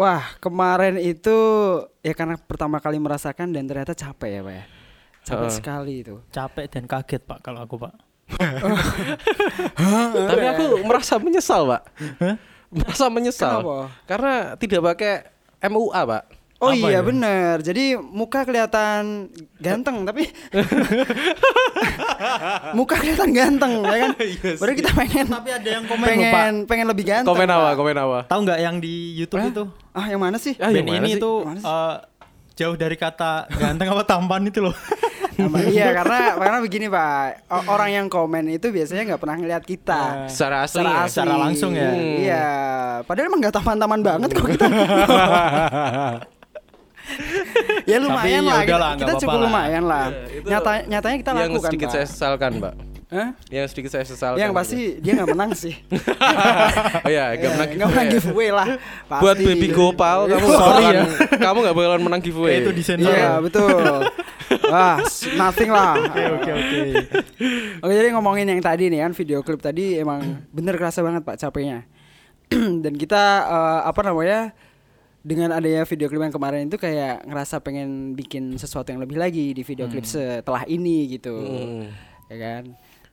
Wah, 0.00 0.24
kemarin 0.40 0.96
itu 0.96 1.36
ya 2.00 2.16
karena 2.16 2.40
pertama 2.40 2.80
kali 2.80 2.96
merasakan 2.96 3.52
dan 3.52 3.68
ternyata 3.68 3.92
capek 3.92 4.30
ya, 4.32 4.40
Pak 4.40 4.54
ya. 4.56 4.64
Capek 5.20 5.44
Heeh. 5.44 5.56
sekali 5.60 5.94
itu. 6.00 6.16
Capek 6.32 6.66
dan 6.72 6.88
kaget 6.88 7.20
pak 7.28 7.44
kalau 7.44 7.60
aku 7.60 7.76
pak. 7.76 7.92
Tapi 10.30 10.44
aku 10.56 10.64
merasa 10.86 11.18
menyesal, 11.20 11.66
Pak. 11.66 11.82
Merasa 12.70 13.10
menyesal. 13.10 13.60
Kenapa? 13.60 13.78
Karena 14.06 14.34
tidak 14.54 14.80
pakai 14.94 15.14
MUA, 15.66 16.00
Pak. 16.06 16.24
Oh 16.60 16.68
Apa 16.68 16.76
iya 16.78 16.88
ya? 16.92 17.00
bener 17.00 17.54
Jadi 17.60 17.96
muka 17.96 18.44
kelihatan 18.44 19.28
ganteng 19.56 20.04
tapi 20.04 20.28
muka 22.76 22.94
kelihatan 22.96 23.28
ganteng 23.30 23.72
ya 23.80 23.96
kan. 23.98 24.10
Baru 24.60 24.72
kita 24.74 24.90
pengen 24.92 25.26
Tapi 25.26 25.48
ada 25.50 25.68
yang 25.70 25.84
komen 25.84 26.00
loh, 26.00 26.06
Pak. 26.06 26.12
pengen 26.12 26.52
pengen 26.66 26.86
lebih 26.86 27.04
ganteng. 27.06 27.26
Komen 27.26 27.48
apa? 27.48 27.68
Komen 27.74 27.96
apa? 27.96 28.18
Tahu 28.26 28.40
nggak 28.44 28.58
yang 28.60 28.76
di 28.76 28.94
YouTube 29.16 29.40
Hah? 29.40 29.48
itu? 29.48 29.64
Ah 29.90 30.06
yang 30.06 30.20
mana 30.20 30.36
sih? 30.36 30.52
Ah, 30.56 30.68
yang 30.68 30.84
mana 30.84 31.00
ini 31.00 31.10
sih? 31.10 31.18
tuh 31.18 31.36
Mana 31.42 31.56
sih? 31.56 31.64
eh, 31.66 31.94
jauh 32.54 32.76
dari 32.76 32.94
kata 32.94 33.48
ganteng 33.50 33.88
apa 33.88 34.02
tampan 34.04 34.44
itu 34.44 34.60
loh. 34.60 34.76
Iya 35.40 35.96
karena 35.96 36.36
karena 36.36 36.58
begini 36.60 36.84
pak 36.86 37.48
O- 37.48 37.66
orang 37.72 37.88
yang 37.90 38.06
komen 38.06 38.44
itu 38.50 38.68
biasanya 38.68 39.08
nggak 39.08 39.16
pernah 39.16 39.40
ngeliat 39.40 39.64
kita 39.64 40.28
Secara 40.28 40.62
asli. 40.62 40.76
secara 40.76 40.90
ya? 40.90 41.00
asli. 41.00 41.10
Secara 41.16 41.34
langsung 41.34 41.72
ya? 41.72 41.88
Hmm. 41.88 41.96
Iya 42.20 42.46
padahal 43.08 43.24
emang 43.24 43.40
nggak 43.40 43.54
taman-taman 43.56 44.00
banget 44.04 44.28
kok 44.36 44.46
kita 44.46 44.66
ya 47.84 47.96
lumayan 47.98 48.20
Tapi 48.20 48.30
ya 48.30 48.40
lah 48.40 48.60
kita, 48.60 48.76
nggak 48.76 48.98
kita 48.98 49.12
cukup 49.18 49.32
lah. 49.32 49.44
lumayan 49.44 49.84
lah 49.84 50.06
Iya, 50.06 50.36
itu 50.36 50.46
nyata 50.48 50.70
nyatanya 50.86 51.16
kita 51.18 51.30
yang 51.30 51.38
lakukan 51.46 51.70
sedikit 51.70 51.86
pak 51.86 51.94
saya 51.94 52.06
sesalkan, 52.06 52.52
Pak. 52.58 52.74
Hah? 53.10 53.28
Yang 53.50 53.66
sedikit 53.74 53.90
saya 53.90 54.04
sesalkan. 54.06 54.38
yang 54.38 54.52
gitu. 54.54 54.60
pasti 54.62 54.78
dia 55.02 55.12
nggak 55.18 55.30
menang 55.34 55.50
sih 55.50 55.74
oh 57.04 57.10
iya, 57.10 57.34
Ya, 57.34 57.42
gak 57.42 57.50
menang 57.58 57.68
nggak 57.74 57.88
menang 57.90 58.06
giveaway. 58.06 58.46
giveaway 58.46 58.50
lah 58.54 58.68
pasti. 59.04 59.22
Buat 59.26 59.36
baby 59.42 59.68
Gopal 59.68 60.18
kamu 60.24 60.46
nggak 60.46 60.60
Sorry 60.62 60.84
ya. 60.86 61.02
kamu 61.46 61.58
gak 61.66 61.74
bakalan 61.74 62.00
menang 62.00 62.20
giveaway. 62.22 62.54
Itu 62.62 62.70
di 62.70 62.82
sensor. 62.86 63.10
Iya 63.10 63.42
betul. 63.42 63.98
Wah, 64.66 64.98
nothing 65.36 65.70
lah. 65.70 65.94
Oke 66.00 66.22
oke 66.22 66.50
oke. 66.52 66.78
Oke 67.82 67.92
jadi 67.92 68.08
ngomongin 68.10 68.46
yang 68.46 68.62
tadi 68.62 68.86
nih 68.86 69.02
kan 69.02 69.10
video 69.10 69.42
klip 69.42 69.58
tadi 69.58 69.98
emang 69.98 70.46
bener 70.50 70.74
kerasa 70.74 71.02
banget 71.02 71.22
pak 71.22 71.34
capeknya. 71.34 71.86
Dan 72.82 72.94
kita 72.94 73.22
eh, 73.42 73.80
apa 73.86 74.00
namanya 74.02 74.54
dengan 75.20 75.52
adanya 75.52 75.84
video 75.84 76.08
klip 76.08 76.22
yang 76.22 76.32
kemarin 76.32 76.64
itu 76.66 76.80
kayak 76.80 77.28
ngerasa 77.28 77.60
pengen 77.60 78.16
bikin 78.16 78.56
sesuatu 78.56 78.88
yang 78.88 79.04
lebih 79.04 79.20
lagi 79.20 79.52
di 79.52 79.60
video 79.60 79.84
klip 79.86 80.04
setelah 80.04 80.64
ini 80.64 81.12
gitu, 81.12 81.36
Hmm. 81.36 81.84
ya 82.26 82.36
kan. 82.36 82.62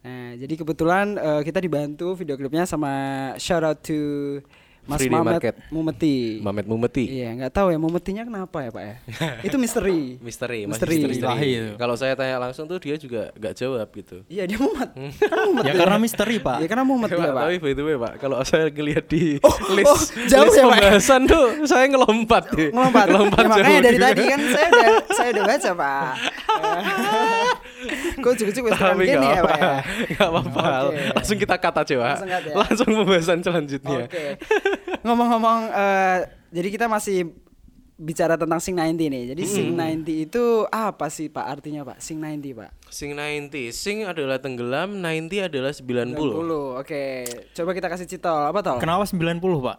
Nah 0.07 0.31
jadi 0.35 0.53
kebetulan 0.55 1.19
eh, 1.19 1.41
kita 1.43 1.59
dibantu 1.59 2.15
video 2.15 2.39
klipnya 2.39 2.63
sama 2.63 2.91
shout 3.35 3.59
out 3.59 3.83
to 3.83 4.39
Mas 4.87 4.97
Free 4.97 5.11
Mamet 5.11 5.35
Market. 5.35 5.55
Mumeti. 5.67 6.39
Mamet 6.39 6.65
Mumeti. 6.65 7.05
Iya 7.11 7.35
nggak 7.35 7.51
tahu 7.51 7.67
ya 7.69 7.77
Mumetinya 7.77 8.23
kenapa 8.23 8.57
ya 8.63 8.69
pak 8.71 8.83
ya? 8.83 8.95
itu 9.47 9.55
misteri. 9.59 10.15
Misteri, 10.17 10.63
Misteri. 10.63 10.95
misteri. 11.03 11.49
Itu. 11.51 11.75
Kalau 11.75 11.93
saya 11.93 12.15
tanya 12.15 12.39
langsung 12.39 12.65
tuh 12.65 12.79
dia 12.79 12.95
juga 12.95 13.29
gak 13.35 13.53
jawab 13.53 13.87
gitu. 13.91 14.23
Iya 14.27 14.47
dia 14.47 14.57
mumet. 14.57 14.89
Kan 15.29 15.37
mumet 15.45 15.63
Ya 15.67 15.73
karena 15.75 15.97
misteri 15.99 16.35
pak. 16.39 16.57
Ya 16.63 16.67
karena 16.67 16.83
mumet 16.87 17.09
Pak, 17.11 17.19
dia 17.19 17.29
pak. 17.29 17.43
tapi 17.43 17.55
by 17.59 17.73
the 17.75 17.83
way 17.83 17.95
Pak, 17.97 18.13
kalau 18.17 18.37
saya 18.41 18.71
ngelihat 18.71 19.05
di 19.05 19.39
Oh, 19.43 19.55
list, 19.71 19.87
oh, 19.87 19.99
jauh 20.25 20.47
list 20.47 20.57
ya, 20.57 20.63
Pak? 20.63 20.71
pembahasan 20.79 21.21
tuh 21.27 21.45
saya 21.67 21.85
ngelompat. 21.87 22.43
Ngelompat. 22.71 23.05
ngelompat 23.11 23.43
Ya, 23.43 23.49
makanya 23.49 23.67
jauh 23.69 23.85
dari 23.85 23.97
tadi 23.99 24.23
kan 24.23 24.39
saya 24.47 24.67
udah 24.71 24.87
saya 25.11 25.29
udah 25.35 25.43
baca 25.45 25.71
pak. 25.73 26.11
Cukup-cukup 28.35 28.67
wes 28.73 28.79
Tapi 28.81 29.03
gini 29.07 29.27
ya 29.29 29.41
pak 29.45 29.57
ya. 29.57 29.75
Gak 30.17 30.27
apa-apa. 30.27 30.63
Oke. 30.91 31.05
Langsung 31.15 31.37
kita 31.37 31.55
kata 31.55 31.81
aja, 31.85 31.95
Pak. 31.95 32.07
Langsung 32.07 32.29
cut 32.29 32.43
ya. 32.43 32.53
Langsung 32.57 32.89
pembahasan 32.91 33.39
selanjutnya. 33.45 33.99
Oke. 34.09 34.25
Ngomong-ngomong, 35.05 35.59
eh, 35.71 36.17
jadi 36.51 36.67
kita 36.73 36.85
masih 36.89 37.31
bicara 37.97 38.37
tentang 38.37 38.61
Sing 38.61 38.77
90 38.77 39.09
nih. 39.09 39.23
Jadi 39.33 39.43
Sing 39.49 39.73
90 39.73 40.29
itu 40.29 40.43
apa 40.69 41.09
sih 41.09 41.27
Pak 41.33 41.45
artinya 41.59 41.81
Pak? 41.81 41.97
Sing 41.97 42.21
90 42.21 42.53
Pak. 42.53 42.69
Sing 42.93 43.17
90, 43.17 43.73
sing 43.73 44.05
adalah 44.05 44.37
tenggelam, 44.37 45.01
90 45.01 45.49
adalah 45.49 45.73
90. 45.73 46.13
90. 46.13 46.79
Oke. 46.79 47.25
Coba 47.57 47.71
kita 47.73 47.87
kasih 47.89 48.07
citol 48.07 48.47
apa 48.47 48.59
tol? 48.61 48.77
Kenapa 48.77 49.03
90 49.09 49.41
pak? 49.59 49.77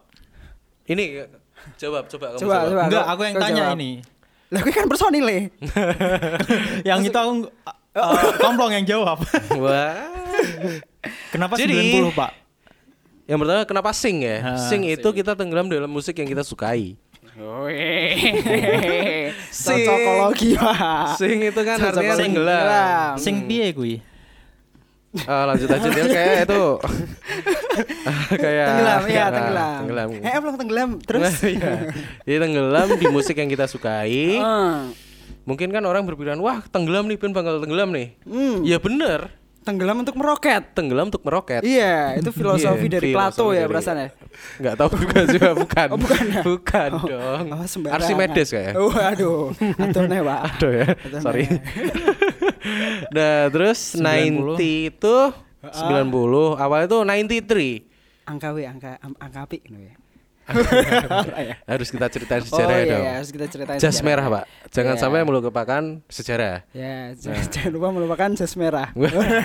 Ini 0.88 1.05
jawab 1.78 2.11
coba 2.11 2.26
kamu 2.35 2.40
Coba, 2.43 2.57
coba. 2.67 2.83
Enggak, 2.90 3.05
aku 3.07 3.21
yang 3.23 3.37
tanya 3.38 3.64
jawab. 3.71 3.78
ini. 3.78 3.90
Lah 4.49 4.61
gue 4.64 4.73
kan 4.73 4.87
personil 4.88 5.25
nih. 5.28 5.43
yang 6.88 7.00
itu 7.05 7.19
aku 7.19 7.33
uh, 7.99 8.33
komplong 8.38 8.71
yang 8.73 8.85
jawab. 8.87 9.19
Wah. 9.59 9.95
Kenapa 11.35 11.59
Jadi- 11.59 11.99
90 11.99 12.14
pak? 12.14 12.33
Yang 13.28 13.38
pertama 13.45 13.62
kenapa 13.69 13.90
sing 13.93 14.25
ya? 14.25 14.40
Ah, 14.40 14.57
sing 14.57 14.88
itu 14.88 15.05
kita 15.12 15.37
tenggelam 15.37 15.69
dalam 15.69 15.93
musik 15.93 16.17
yang 16.17 16.25
kita 16.25 16.40
sukai. 16.40 16.97
Sing. 19.52 19.85
Cocokologi 19.85 20.50
Pak. 20.57 21.21
Sing 21.21 21.37
itu 21.45 21.61
kan 21.61 21.76
Cocok 21.76 21.93
artinya 21.93 22.14
sing 22.17 22.33
tenggelam. 22.35 23.14
Sing 23.21 23.35
piye 23.45 23.71
kuwi? 23.76 23.95
Ah, 25.28 25.45
lanjut 25.49 25.69
aja 25.69 25.88
dia 25.88 26.05
kayak 26.05 26.35
itu. 26.49 26.64
kayak 28.43 28.67
tenggelam 28.67 29.02
ya 29.07 29.25
tenggelam. 29.28 29.78
Tenggelam. 29.85 30.09
Eh 30.19 30.33
tenggelam 30.57 30.88
terus. 31.05 31.35
Iya. 31.52 31.73
Jadi 32.25 32.37
tenggelam 32.43 32.87
di 32.97 33.07
musik 33.12 33.37
yang 33.37 33.49
kita 33.52 33.69
sukai. 33.69 34.40
Ah. 34.40 34.88
Mungkin 35.49 35.73
kan 35.73 35.81
orang 35.83 36.05
berpikiran, 36.05 36.37
wah 36.38 36.61
tenggelam 36.62 37.09
nih, 37.09 37.17
Ben 37.17 37.33
bakal 37.33 37.57
tenggelam 37.59 37.88
nih. 37.88 38.21
Hmm, 38.23 38.61
Ya 38.62 38.76
bener, 38.76 39.33
tenggelam 39.59 39.97
untuk 39.99 40.12
meroket. 40.14 40.61
tenggelam 40.73 41.09
untuk 41.09 41.21
meroket. 41.23 41.61
Iya, 41.61 42.17
itu 42.17 42.28
filosofi 42.31 42.85
Iya, 42.85 42.93
dari 42.95 43.09
filosofi 43.09 43.17
Plato 43.17 43.45
ya 43.50 43.57
dari- 43.59 43.71
perasaan 43.71 43.99
ya. 43.99 44.09
Nggak 44.59 44.75
tahu 44.76 44.88
juga 44.95 45.19
juga 45.26 45.49
bukan. 45.64 45.87
Oh, 45.88 45.99
bukan 45.99 46.25
ya? 46.26 46.40
Bukan 46.43 46.90
Oh, 46.90 47.02
dong. 47.02 47.45
Oh. 47.49 47.90
Archimedes 47.90 48.49
kayak. 48.50 48.75
Oh, 48.76 48.93
aduh. 48.93 49.52
Nih, 50.05 50.21
Pak. 50.23 50.40
Aduh 50.52 50.71
ya, 50.71 50.87
Aduh, 50.93 51.21
sorry. 51.21 51.45
nah, 53.17 53.49
terus 53.49 53.78
90. 53.97 54.57
90 54.57 54.90
itu 54.90 55.17
90, 55.64 56.57
awalnya 56.57 56.87
itu 56.87 56.99
93. 57.00 58.28
Angka 58.28 58.52
W, 58.52 58.59
angka 58.62 58.90
angka 59.00 59.38
api 59.43 59.64
gitu 59.64 59.81
ya. 59.81 59.95
Harus 61.64 61.88
kita 61.88 62.07
ceritain 62.09 62.40
Oh 62.40 62.49
sejarah 62.49 62.76
iya, 62.78 62.88
dong. 62.88 63.02
iya, 63.02 63.12
harus 63.17 63.31
kita 63.31 63.47
ceritain. 63.47 63.78
Jas 63.78 63.93
sejarah. 63.95 64.07
merah, 64.09 64.26
Pak. 64.31 64.45
Jangan 64.71 64.95
Iya. 64.95 65.02
sampai 65.02 65.21
melupakan 65.23 65.83
sejarah. 66.07 66.57
Ya, 66.73 67.12
Nah. 67.12 67.45
jangan, 67.52 67.69
lupa 67.71 67.88
melupakan 67.90 68.28
jas 68.33 68.55
merah. 68.55 68.88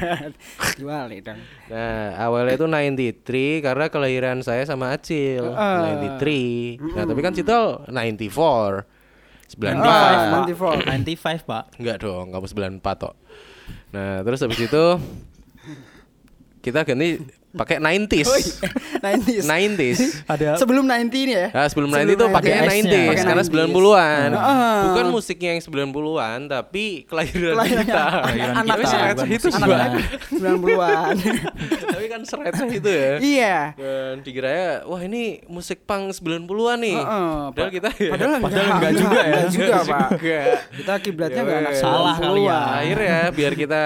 Jual 0.79 1.03
nih 1.07 1.19
dong. 1.21 1.39
Nah, 1.67 2.07
awalnya 2.17 2.55
itu 2.55 2.65
93 2.65 3.19
karena 3.59 3.85
kelahiran 3.87 4.39
saya 4.39 4.63
sama 4.63 4.91
Acil. 4.91 5.51
Ah. 5.51 5.99
93. 5.99 6.79
Nah, 6.79 7.03
tapi 7.03 7.19
kan 7.19 7.33
Citol 7.33 7.83
94. 7.87 8.87
94. 9.51 9.83
Ah, 9.83 10.39
94. 10.47 10.87
95 10.87 11.43
pak. 11.43 11.63
Enggak 11.77 11.97
dong, 11.99 12.31
kamu 12.31 12.45
94 12.79 12.95
tok. 12.97 13.13
Nah, 13.91 14.23
terus 14.23 14.39
habis 14.39 14.57
itu 14.57 14.85
kita 16.59 16.81
ganti 16.81 17.19
pakai 17.53 17.77
90s. 17.77 18.27
Oh 18.27 18.37
iya, 18.37 18.55
90s. 18.97 19.43
90s. 19.45 19.99
Ada 20.25 20.57
Sebelum 20.57 20.89
90 20.89 21.13
ini 21.13 21.33
ya. 21.33 21.47
Nah, 21.53 21.65
sebelum 21.69 21.89
90 21.93 22.17
itu 22.17 22.25
pakai 22.33 22.51
90s. 22.65 22.65
90s 22.65 23.09
Pakai 23.13 23.23
karena 23.23 23.43
90s. 23.45 23.53
90-an. 23.53 24.29
Ah. 24.33 24.81
Bukan 24.89 25.05
musiknya 25.13 25.49
yang 25.53 25.61
90-an, 25.61 26.39
tapi 26.49 26.83
kelahiran 27.05 27.53
Kelahirannya 27.53 27.85
kita. 27.85 28.05
Kelahiran 28.09 28.53
anak 28.63 28.75
kita, 28.81 28.95
anak 28.97 29.13
bukan 29.13 29.27
itu 29.29 29.47
kita. 29.53 29.85
90-an. 30.33 31.13
tapi 31.93 32.05
kan 32.09 32.21
serece 32.25 32.65
itu 32.73 32.89
ya. 32.89 33.11
Iya. 33.21 33.57
Dan 33.77 34.13
dikiranya 34.25 34.67
wah 34.89 35.01
ini 35.01 35.45
musik 35.45 35.85
punk 35.85 36.09
90-an 36.17 36.77
nih. 36.81 36.97
Heeh, 36.97 37.33
Padahal 37.53 37.69
Pak. 37.69 37.73
kita 37.77 37.89
ya. 37.93 38.09
Padahal 38.09 38.29
enggak, 38.33 38.43
Padahal 38.49 38.67
enggak 38.73 38.93
juga 38.97 39.19
ya. 39.21 39.29
Enggak 39.29 39.47
juga, 39.53 39.77
Pak. 39.85 40.09
Kita 40.73 40.93
kiblatnya 40.99 41.41
Ya 41.41 41.45
enggak 41.45 41.59
anak. 41.61 41.73
Salah 41.77 42.15
kali 42.17 42.41
ya. 42.41 42.57
90-an. 42.57 42.73
Akhirnya 42.81 43.19
biar 43.29 43.53
kita 43.53 43.83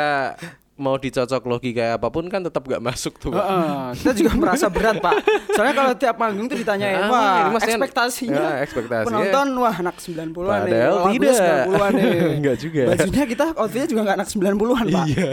mau 0.78 0.94
dicocok 0.96 1.42
logi 1.44 1.74
kayak 1.74 1.98
apa 1.98 2.08
pun 2.08 2.26
kan 2.26 2.40
tetap 2.40 2.62
gak 2.64 2.78
masuk 2.80 3.18
tuh. 3.18 3.30
Pak. 3.30 3.42
Heeh, 3.42 3.86
kita 3.98 4.12
juga 4.16 4.32
merasa 4.42 4.70
berat 4.70 4.98
pak. 4.98 5.26
Soalnya 5.52 5.74
kalau 5.76 5.94
tiap 5.94 6.16
manggung 6.16 6.46
tuh 6.46 6.54
ditanyain, 6.56 6.98
Ah, 7.00 7.10
wah 7.10 7.26
ini 7.44 7.50
maksudnya- 7.52 7.76
ekspektasinya, 7.76 8.38
Ya, 8.40 8.54
ekspektasinya. 8.62 9.10
penonton 9.10 9.48
wah 9.58 9.76
anak 9.76 9.96
90-an 9.98 10.30
nih, 10.30 10.72
Padahal 10.72 10.94
lagunya 10.96 11.20
tidak. 11.20 11.66
90-an 11.66 11.92
nih. 11.92 12.14
Enggak 12.38 12.56
juga. 12.58 12.82
Bajunya 12.88 13.26
kita 13.26 13.46
outfitnya 13.54 13.88
juga 13.88 14.02
nggak 14.06 14.18
anak 14.22 14.30
90-an 14.30 14.86
pak. 14.88 15.06
Iya. 15.08 15.30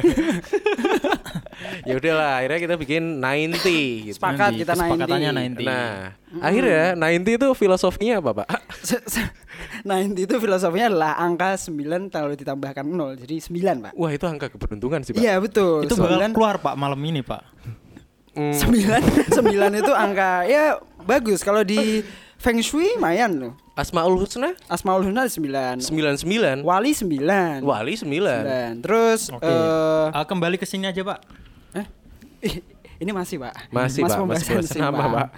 ya 1.89 1.95
udahlah 1.95 2.31
akhirnya 2.41 2.61
kita 2.61 2.75
bikin 2.77 3.03
90 3.21 4.09
gitu. 4.09 4.17
Sepakat 4.17 4.51
kita 4.55 4.73
90. 4.73 4.81
kesepakatannya 4.81 5.31
90. 5.55 5.65
Nah, 5.65 5.95
akhirnya 6.41 6.85
90 6.95 7.37
itu 7.37 7.49
filosofinya 7.55 8.15
apa, 8.19 8.31
Pak? 8.43 8.49
90 9.85 10.17
itu 10.17 10.35
filosofinya 10.41 10.87
adalah 10.91 11.13
angka 11.19 11.57
9 11.59 12.09
kalau 12.09 12.33
ditambahkan 12.33 12.85
0 12.85 13.21
jadi 13.21 13.37
9 13.41 13.85
pak 13.85 13.93
Wah, 13.95 14.11
itu 14.11 14.25
angka 14.25 14.47
keberuntungan 14.49 15.01
sih, 15.03 15.13
Pak. 15.13 15.21
Iya 15.21 15.39
betul 15.39 15.85
Itu 15.85 15.95
bakal 15.99 16.21
9 16.31 16.37
keluar 16.37 16.57
Pak 16.59 16.75
malam 16.75 17.01
ini 17.05 17.21
Pak. 17.21 17.43
Hmm, 18.35 18.51
9 18.51 19.31
9 19.31 19.79
itu 19.83 19.93
angka 19.95 20.43
ya 20.45 20.79
bagus 21.05 21.47
kalau 21.47 21.63
di 21.63 22.03
Feng 22.35 22.59
Shui 22.61 22.99
lumayan 22.99 23.33
loh 23.39 23.53
Asmaul 23.75 24.19
Husna 24.19 24.55
Asmaul 24.67 25.07
Husna 25.07 25.27
9 25.27 25.83
99. 25.83 26.63
Wali 26.63 26.91
9 26.95 27.63
Wali 27.63 27.95
9. 27.95 28.07
9 28.07 28.85
Terus 28.85 29.21
Oke. 29.35 29.47
eh 29.47 30.07
Ah, 30.15 30.23
kembali 30.27 30.59
ke 30.59 30.67
sini 30.67 30.87
aja 30.87 31.03
Pak. 31.03 31.19
eh, 31.75 31.87
ini 33.03 33.11
masih 33.11 33.43
pak 33.43 33.55
Masih, 33.71 34.07
Mas 34.07 34.15
Pak. 34.15 34.23
Masih 34.23 34.23
pembahasan 34.23 34.55
pembahasan 34.55 34.75
sih, 34.75 34.81
nama, 34.83 35.05
Pak. 35.11 35.29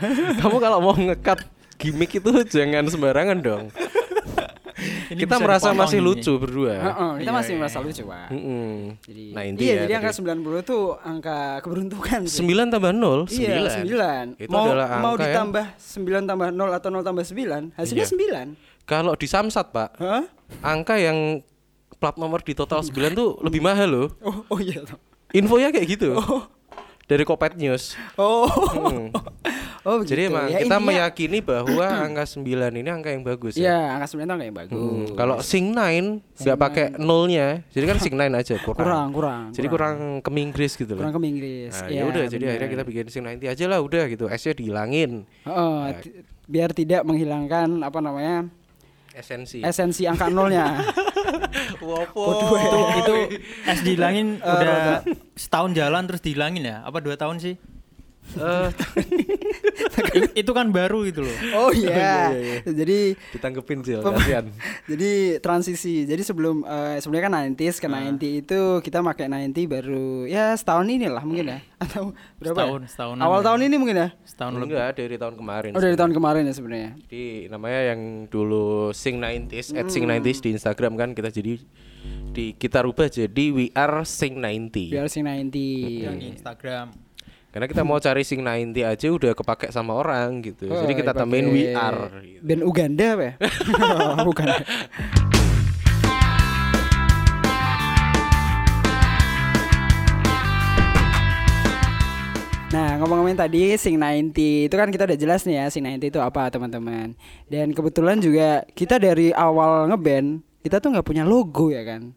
Kamu 0.40 0.56
kalau 0.60 0.78
mau 0.84 0.94
ngekat 0.94 1.38
gimmick 1.76 2.16
itu 2.16 2.30
jangan 2.48 2.84
sembarangan 2.88 3.38
dong. 3.40 3.64
Ini 5.06 5.20
kita 5.20 5.36
merasa 5.38 5.70
masih 5.70 5.98
ini. 5.98 6.06
lucu 6.08 6.32
berdua. 6.34 6.72
Heeh, 6.74 7.10
kita 7.18 7.24
Iya, 7.24 7.32
masih 7.32 7.52
iya, 7.52 7.60
merasa 7.60 7.78
iya. 7.78 7.86
lucu 7.86 8.02
pak 8.04 8.26
Mm-mm. 8.28 8.66
jadi 9.02 9.22
90 9.28 9.36
iya 9.56 9.72
ya 9.72 9.82
jadi 9.82 9.94
angka 9.94 10.10
tadi. 10.10 10.20
90 10.20 10.64
itu 10.64 10.78
angka 10.98 11.38
keberuntungan 11.60 12.20
sih 12.24 12.38
9 12.40 12.68
tambah 12.68 12.92
0, 12.92 13.26
9. 13.26 13.32
Iya, 13.32 13.54
9. 13.78 14.26
Itu 14.36 14.50
mau 14.50 14.64
adalah 14.64 14.86
mau 14.98 15.12
angka 15.12 15.22
yang 15.22 15.22
ditambah 15.22 15.64
9 15.76 16.24
tambah 16.24 16.48
0 16.50 16.70
atau 16.72 16.88
0 16.90 17.02
tambah 17.02 17.24
9, 17.24 17.72
hasilnya 17.72 18.04
Iya. 18.04 18.46
9. 18.48 18.84
kalau 18.84 19.12
di 19.12 19.26
Samsat, 19.26 19.66
Pak, 19.70 19.90
Hah? 19.96 20.22
angka 20.60 20.94
yang 20.94 21.42
plat 21.96 22.14
nomor 22.14 22.38
di 22.38 22.52
total 22.52 22.80
9 22.80 22.92
tuh 23.12 23.38
lebih 23.40 23.58
mahal 23.58 23.88
loh. 23.88 24.08
Oh, 24.20 24.46
oh 24.48 24.58
iya. 24.58 24.82
Infonya 25.32 25.68
kayak 25.68 25.86
gitu. 25.90 26.14
Dari 27.04 27.22
Kopet 27.22 27.54
News. 27.54 27.94
Oh. 28.16 28.46
Hmm. 28.46 29.10
Oh, 29.86 30.02
Jadi 30.02 30.26
begitu. 30.26 30.34
emang 30.34 30.46
Ya, 30.50 30.58
kita 30.58 30.66
intinya- 30.66 30.82
meyakini 30.82 31.38
bahwa 31.46 31.86
angka 31.86 32.24
9 32.26 32.42
ini 32.74 32.88
angka 32.90 33.08
yang 33.08 33.22
bagus 33.22 33.54
ya. 33.54 33.62
Iya, 33.62 33.78
angka 33.94 34.06
9 34.10 34.18
itu 34.18 34.32
angka 34.34 34.44
yang 34.44 34.58
bagus. 34.58 34.74
Hmm, 34.76 35.14
Kalau 35.14 35.36
Sing 35.38 35.64
9 35.70 36.26
nggak 36.36 36.58
pakai 36.58 36.86
nolnya, 36.98 37.62
jadi 37.70 37.84
kan 37.86 37.96
Sing 38.02 38.12
9 38.12 38.34
aja 38.34 38.54
kurang. 38.58 38.82
kurang, 38.82 39.06
kurang. 39.14 39.42
Jadi 39.54 39.66
kurang 39.66 39.94
ke 40.18 40.30
Inggris 40.34 40.74
gitu 40.74 40.90
loh. 40.90 41.00
kurang 41.00 41.14
ke 41.14 41.22
Inggris. 41.24 41.70
Nah, 41.72 41.86
Iya, 41.86 41.96
ya 41.96 42.02
udah 42.04 42.24
jadi 42.26 42.44
akhirnya 42.50 42.70
kita 42.72 42.82
bikin 42.84 43.04
Sing 43.06 43.22
90 43.22 43.46
aja 43.46 43.64
lah 43.64 43.78
udah 43.78 44.04
gitu. 44.06 44.26
S-nya 44.26 44.52
dihilangin. 44.52 45.22
Heeh, 45.46 45.78
ti- 46.02 46.14
biar 46.44 46.70
tidak 46.70 47.02
menghilangkan 47.02 47.68
apa 47.80 47.98
namanya? 48.00 48.50
Esensi. 49.12 49.62
esensi 49.62 50.04
angka 50.04 50.28
nolnya. 50.28 50.76
Wopo. 51.80 52.36
itu 52.58 52.78
itu 52.98 53.16
es 53.64 53.80
dihilangin 53.80 54.36
udah 54.38 55.00
setahun 55.32 55.72
jalan 55.72 56.04
terus 56.04 56.20
dihilangin 56.20 56.64
ya? 56.64 56.82
Apa 56.82 56.98
dua 56.98 57.14
tahun 57.14 57.38
sih? 57.38 57.56
Eh, 58.34 58.68
I- 60.18 60.32
itu 60.42 60.50
kan 60.50 60.68
baru 60.68 61.06
gitu 61.06 61.22
loh. 61.22 61.36
Oh 61.54 61.70
iya. 61.70 61.94
iya, 61.96 62.16
iya. 62.34 62.56
Jadi 62.66 62.98
ditanggepin 63.32 63.80
sih, 63.80 63.94
kasihan. 63.96 64.44
jadi 64.90 65.38
transisi. 65.38 66.04
Jadi 66.04 66.20
sebelum 66.20 66.60
eh, 66.62 66.98
sebenarnya 66.98 67.24
kan 67.26 67.34
90s 67.54 67.76
ke 67.78 67.86
90 67.86 68.42
itu 68.42 68.60
kita 68.82 68.98
pakai 69.00 69.30
90 69.30 69.54
baru 69.66 70.26
ya 70.26 70.52
setahun 70.52 70.84
inilah 70.84 71.22
mungkin 71.22 71.54
ya 71.54 71.58
atau 71.78 72.12
berapa? 72.36 72.56
Setahun, 72.60 72.80
ya? 72.82 72.88
setahunan 72.90 73.22
Awal 73.22 73.40
ya. 73.40 73.44
tahun 73.46 73.60
ini 73.62 73.76
mungkin 73.76 73.96
ya? 73.96 74.08
Setahun 74.24 74.52
lebih. 74.52 74.64
Enggak 74.68 74.88
dari 74.96 75.16
tahun 75.16 75.34
kemarin. 75.36 75.70
Oh 75.72 75.80
dari 75.80 75.96
tahun 75.96 76.12
kemarin 76.12 76.42
ya 76.44 76.54
sebenarnya. 76.54 76.90
Jadi 77.06 77.24
namanya 77.48 77.80
yang 77.94 78.00
dulu 78.26 78.66
Sing 78.90 79.16
90s, 79.16 79.72
at 79.72 79.86
Hmm. 79.86 79.92
Sing 79.92 80.02
90s 80.04 80.38
di 80.42 80.50
Instagram 80.52 80.92
kan 80.96 81.08
kita 81.12 81.30
jadi 81.30 81.62
di 82.30 82.52
kita 82.52 82.84
rubah 82.84 83.08
jadi 83.08 83.44
We 83.48 83.72
Are 83.72 84.04
Sing 84.04 84.36
90. 84.36 84.92
Biar 84.92 85.06
sing 85.06 85.24
90. 85.24 86.04
Yang 86.04 86.16
di 86.16 86.26
Instagram. 86.32 87.05
Karena 87.56 87.72
kita 87.72 87.88
mau 87.88 87.96
cari 87.96 88.20
Sing 88.20 88.44
90 88.44 88.84
aja 88.84 89.08
udah 89.08 89.32
kepake 89.32 89.72
sama 89.72 89.96
orang 89.96 90.44
gitu. 90.44 90.68
Oh, 90.68 90.76
jadi 90.84 90.92
kita 90.92 91.16
tambahin 91.16 91.48
We 91.48 91.72
Are. 91.72 92.12
Gitu. 92.20 92.44
Band 92.44 92.62
Uganda 92.68 93.16
apa 93.16 93.22
ya? 93.24 93.32
oh, 94.20 94.28
bukan. 94.28 94.46
Nah 102.76 103.00
ngomong-ngomongin 103.00 103.40
tadi 103.40 103.72
Sing 103.80 103.96
90 103.96 104.68
itu 104.68 104.74
kan 104.76 104.92
kita 104.92 105.08
udah 105.08 105.16
jelas 105.16 105.48
nih 105.48 105.56
ya 105.56 105.72
Sing 105.72 105.80
90 105.80 106.12
itu 106.12 106.20
apa 106.20 106.52
teman-teman 106.52 107.16
Dan 107.48 107.72
kebetulan 107.72 108.20
juga 108.20 108.68
kita 108.76 109.00
dari 109.00 109.32
awal 109.32 109.88
ngeband 109.88 110.44
Kita 110.60 110.76
tuh 110.76 110.92
nggak 110.92 111.08
punya 111.08 111.24
logo 111.24 111.72
ya 111.72 111.88
kan 111.88 112.12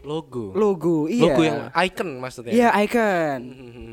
Logo. 0.00 0.56
Logo 0.56 1.12
iya 1.12 1.36
Logo 1.36 1.42
yang 1.44 1.68
icon 1.76 2.08
maksudnya. 2.24 2.52
Iya 2.56 2.68
icon 2.88 3.40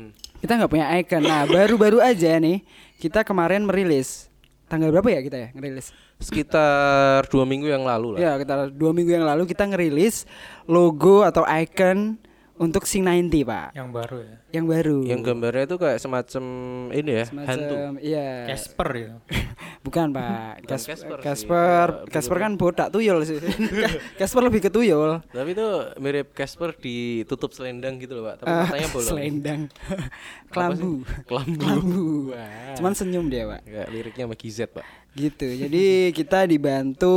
Hmm. 0.08 0.27
Kita 0.38 0.54
nggak 0.54 0.70
punya 0.70 0.86
icon. 0.98 1.22
Nah 1.26 1.44
baru-baru 1.46 1.98
aja 1.98 2.38
nih 2.38 2.62
Kita 2.98 3.22
kemarin 3.22 3.66
merilis. 3.66 4.26
Tanggal 4.68 4.92
berapa 4.92 5.08
ya 5.08 5.20
kita 5.24 5.36
ya 5.38 5.48
ngerilis? 5.56 5.94
Sekitar 6.20 7.24
dua 7.30 7.48
minggu 7.48 7.70
yang 7.70 7.86
lalu 7.86 8.16
lah. 8.16 8.18
Ya 8.20 8.32
kita 8.36 8.68
dua 8.74 8.92
minggu 8.92 9.10
yang 9.14 9.24
lalu 9.24 9.48
kita 9.48 9.64
ngerilis 9.64 10.28
Logo 10.68 11.24
atau 11.24 11.46
icon 11.46 12.20
Untuk 12.58 12.84
Sing 12.84 13.02
90 13.02 13.30
pak 13.42 13.70
Yang 13.72 13.88
baru 13.88 14.18
ya. 14.18 14.34
Yang 14.50 14.66
baru 14.66 14.98
Yang 15.04 15.20
gambarnya 15.22 15.64
itu 15.64 15.76
kayak 15.76 15.98
semacam 15.98 16.44
ini 16.90 17.10
ya, 17.12 17.24
Semacam, 17.24 17.48
hantu. 17.48 17.74
Iya 18.00 18.28
Casper 18.46 18.88
itu. 18.92 19.16
Bukan 19.86 20.06
pak 20.10 20.52
Casper 20.66 20.96
sih. 20.96 21.22
Casper 21.22 21.86
Ya, 21.88 22.10
Casper 22.10 22.38
kan 22.38 22.52
botak 22.54 22.88
tuyul 22.90 23.22
sih 23.22 23.38
Casper 24.18 24.42
lebih 24.42 24.60
ke 24.60 24.68
tuyul 24.68 25.22
Tapi 25.24 25.50
itu 25.50 25.66
mirip 25.96 26.32
Casper 26.32 26.74
ditutup 26.74 27.50
selendang 27.50 27.96
gitu 27.96 28.14
loh, 28.14 28.26
Pak. 28.26 28.34
Tapi 28.40 28.48
Ah, 28.48 28.66
matanya 28.66 28.88
bolong. 28.90 29.08
Selendang 29.08 29.60
Kelambu? 30.52 30.92
Kelambu. 31.24 31.56
Kelambu 31.56 32.04
Wah. 32.34 32.74
Cuman 32.74 32.92
senyum 32.92 33.26
dia 33.26 33.46
pak 33.46 33.60
Kayak 33.62 33.88
liriknya 33.88 34.24
sama 34.24 34.34
Giz, 34.34 34.58
Pak. 34.60 34.84
Gitu 35.14 35.46
Jadi 35.56 35.84
kita 36.10 36.42
dibantu 36.44 37.16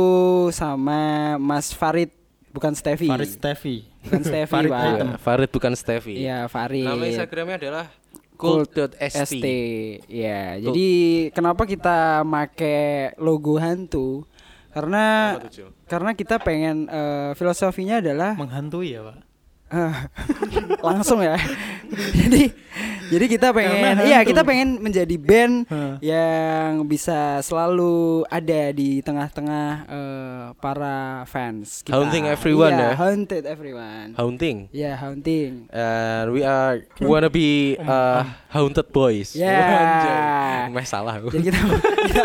sama 0.50 1.00
Mas 1.36 1.70
Farid 1.70 2.14
Bukan 2.52 2.72
Steffi 2.76 3.08
Farid 3.08 3.32
Steffi. 3.32 3.76
Bukan 4.04 4.22
Steffi 4.22 4.52
Farid 4.52 4.70
pak 4.70 4.80
Item. 4.84 5.08
Iya, 5.08 5.18
Farid 5.18 5.50
bukan 5.50 5.72
Steffi. 5.72 6.14
Iya 6.20 6.38
Farid 6.52 6.84
Nama 6.84 7.04
Instagramnya 7.08 7.56
adalah 7.58 7.86
Cult 8.36 8.74
cult.st. 8.74 9.38
ST. 9.38 9.46
Ya, 10.10 10.58
jadi 10.58 10.90
kenapa 11.30 11.62
kita 11.62 12.26
make 12.26 13.14
logo 13.22 13.54
hantu? 13.54 14.26
Karena 14.74 15.36
karena 15.86 16.10
kita 16.16 16.42
pengen 16.42 16.88
eh, 16.90 17.30
filosofinya 17.38 18.02
adalah 18.02 18.34
Menghantui 18.34 18.98
ya, 18.98 19.04
Pak. 19.04 19.31
Eh, 19.72 19.94
langsung 20.86 21.20
ya. 21.24 21.36
jadi 22.20 22.52
jadi 23.12 23.26
kita 23.28 23.52
pengen 23.52 24.08
iya 24.08 24.24
kita 24.24 24.40
pengen 24.40 24.80
menjadi 24.80 25.16
band 25.20 25.68
Hah. 25.68 26.00
yang 26.00 26.88
bisa 26.88 27.44
selalu 27.44 28.24
ada 28.32 28.72
di 28.72 29.04
tengah-tengah 29.04 29.68
eh, 29.84 30.44
para 30.56 31.28
fans 31.28 31.84
kita. 31.84 31.92
Haunting 31.92 32.24
everyone 32.28 32.72
Iya, 32.72 32.88
ya? 32.88 32.90
Haunted 32.96 33.44
everyone. 33.44 34.08
Haunting. 34.16 34.56
Ya, 34.72 34.92
haunting. 34.96 35.68
And 35.68 36.32
we 36.32 36.40
are 36.40 36.80
wanna 37.04 37.28
be 37.28 37.76
uh, 37.76 38.24
haunted 38.48 38.88
boys. 38.88 39.36
Ya. 39.36 39.60
Anjay. 39.60 40.72
Meh 40.72 40.86
salah. 40.88 41.20
aku. 41.20 41.28
Jadi 41.36 41.52
kita, 41.52 41.60
kita 42.08 42.24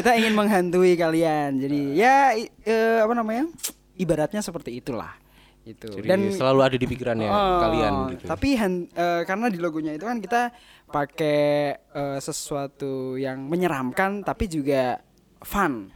kita 0.00 0.10
ingin 0.16 0.32
menghantui 0.32 0.96
kalian. 0.96 1.60
Jadi 1.60 1.80
ya 1.98 2.32
eh, 2.64 2.98
apa 3.04 3.12
namanya? 3.12 3.52
Ibaratnya 3.94 4.40
seperti 4.40 4.80
itulah. 4.80 5.23
Itu. 5.64 5.88
Jadi 5.96 6.36
selalu 6.36 6.60
ada 6.60 6.76
di 6.76 6.84
pikirannya 6.84 7.28
Oh, 7.32 7.56
kalian 7.64 7.92
gitu. 8.12 8.24
Tapi 8.28 8.48
eh, 8.52 9.22
karena 9.24 9.46
di 9.48 9.56
logonya 9.56 9.96
itu 9.96 10.04
kan 10.04 10.20
kita 10.20 10.52
pakai 10.92 11.72
eh, 11.80 12.18
sesuatu 12.20 13.16
yang 13.16 13.48
menyeramkan 13.48 14.20
tapi 14.20 14.44
juga 14.44 15.00
fun. 15.40 15.88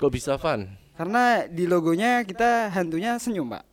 Kok 0.00 0.08
bisa 0.08 0.40
fun? 0.40 0.72
Karena 0.96 1.44
di 1.48 1.68
logonya 1.68 2.24
kita 2.24 2.72
hantunya 2.72 3.20
senyum, 3.20 3.52
Pak. 3.52 3.64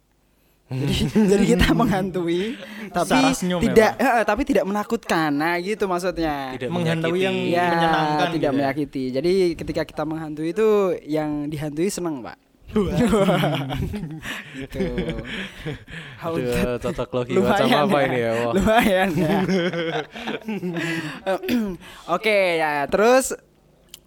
jadi, 0.69 0.95
jadi 1.33 1.45
kita 1.57 1.73
menghantui 1.73 2.53
tapi 2.93 3.33
senyum 3.33 3.57
ya, 3.57 3.65
tidak 3.73 3.91
eh, 3.97 4.25
tapi 4.27 4.41
tidak 4.45 4.65
menakutkan. 4.69 5.31
Nah, 5.33 5.57
gitu 5.63 5.89
maksudnya. 5.89 6.53
Tidak 6.59 6.69
Menghantui 6.69 7.09
menyakiti. 7.09 7.25
yang 7.25 7.38
Ya, 7.49 7.67
menyenangkan 7.73 8.27
tidak 8.29 8.35
gitu 8.35 8.43
ya. 8.43 8.51
menyakiti. 8.53 9.03
Jadi 9.15 9.33
ketika 9.57 9.81
kita 9.88 10.03
menghantui 10.05 10.51
itu 10.53 10.93
yang 11.07 11.47
dihantui 11.49 11.89
senang, 11.89 12.21
Pak. 12.21 12.48
Gitu. 12.69 13.17
Aduh, 16.23 16.77
cocok 16.77 17.10
logi 17.15 17.34
macam 17.41 17.67
apa 17.67 17.97
ini 18.05 18.17
ya? 18.21 18.32
Wah. 18.45 18.53
Lumayan 18.53 19.10
ya. 19.17 19.38
Oke 22.15 22.38
ya, 22.62 22.86
terus 22.86 23.34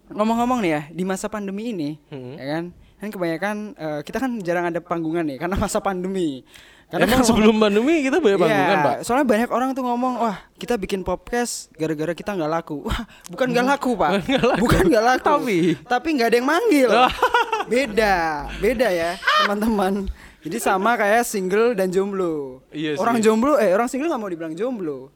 ngomong-ngomong 0.09 0.59
nih 0.63 0.71
ya, 0.71 0.81
di 0.91 1.03
masa 1.03 1.27
pandemi 1.27 1.73
ini, 1.73 1.89
Hmm. 2.11 2.35
ya 2.37 2.45
kan? 2.59 2.63
Kan 2.99 3.09
kebanyakan 3.11 3.55
eh, 3.75 3.99
kita 4.07 4.17
kan 4.19 4.31
jarang 4.39 4.65
ada 4.71 4.79
panggungan 4.79 5.27
nih 5.27 5.37
karena 5.41 5.59
masa 5.59 5.83
pandemi. 5.83 6.47
Karena 6.87 7.03
Emang 7.03 7.19
kan- 7.19 7.27
sebelum 7.27 7.55
pandemi 7.55 8.01
kita 8.01 8.17
banyak 8.17 8.37
Iya, 8.37 8.43
panggungan, 8.43 8.77
Pak. 8.79 8.95
Soalnya 9.01 9.25
banyak 9.25 9.49
orang 9.49 9.69
tuh 9.71 9.83
ngomong, 9.83 10.13
wah 10.19 10.37
kita 10.53 10.75
bikin 10.75 11.01
podcast 11.01 11.73
gara-gara 11.73 12.11
kita 12.11 12.31
nggak 12.31 12.51
laku. 12.51 12.83
Wah, 12.85 13.01
bukan 13.27 13.47
nggak 13.49 13.65
laku 13.67 13.91
pak, 13.93 14.11
bukan 14.63 14.83
nggak 14.87 15.03
laku. 15.03 15.25
Tapi? 15.27 15.57
tapi 15.83 16.07
nggak 16.13 16.27
ada 16.27 16.37
yang 16.37 16.47
manggil. 16.47 16.89
beda, 17.73 18.15
beda 18.57 18.87
ya 18.89 19.11
teman-teman. 19.41 20.05
Jadi 20.39 20.57
sama 20.57 20.93
kayak 20.93 21.23
single 21.23 21.71
dan 21.71 21.87
jomblo. 21.87 22.59
Iya 22.69 22.95
orang 22.95 23.17
sih. 23.17 23.23
jomblo 23.23 23.55
eh 23.55 23.71
orang 23.71 23.87
single 23.87 24.07
nggak 24.07 24.19
mau 24.19 24.27
dibilang 24.27 24.53
jomblo. 24.53 25.09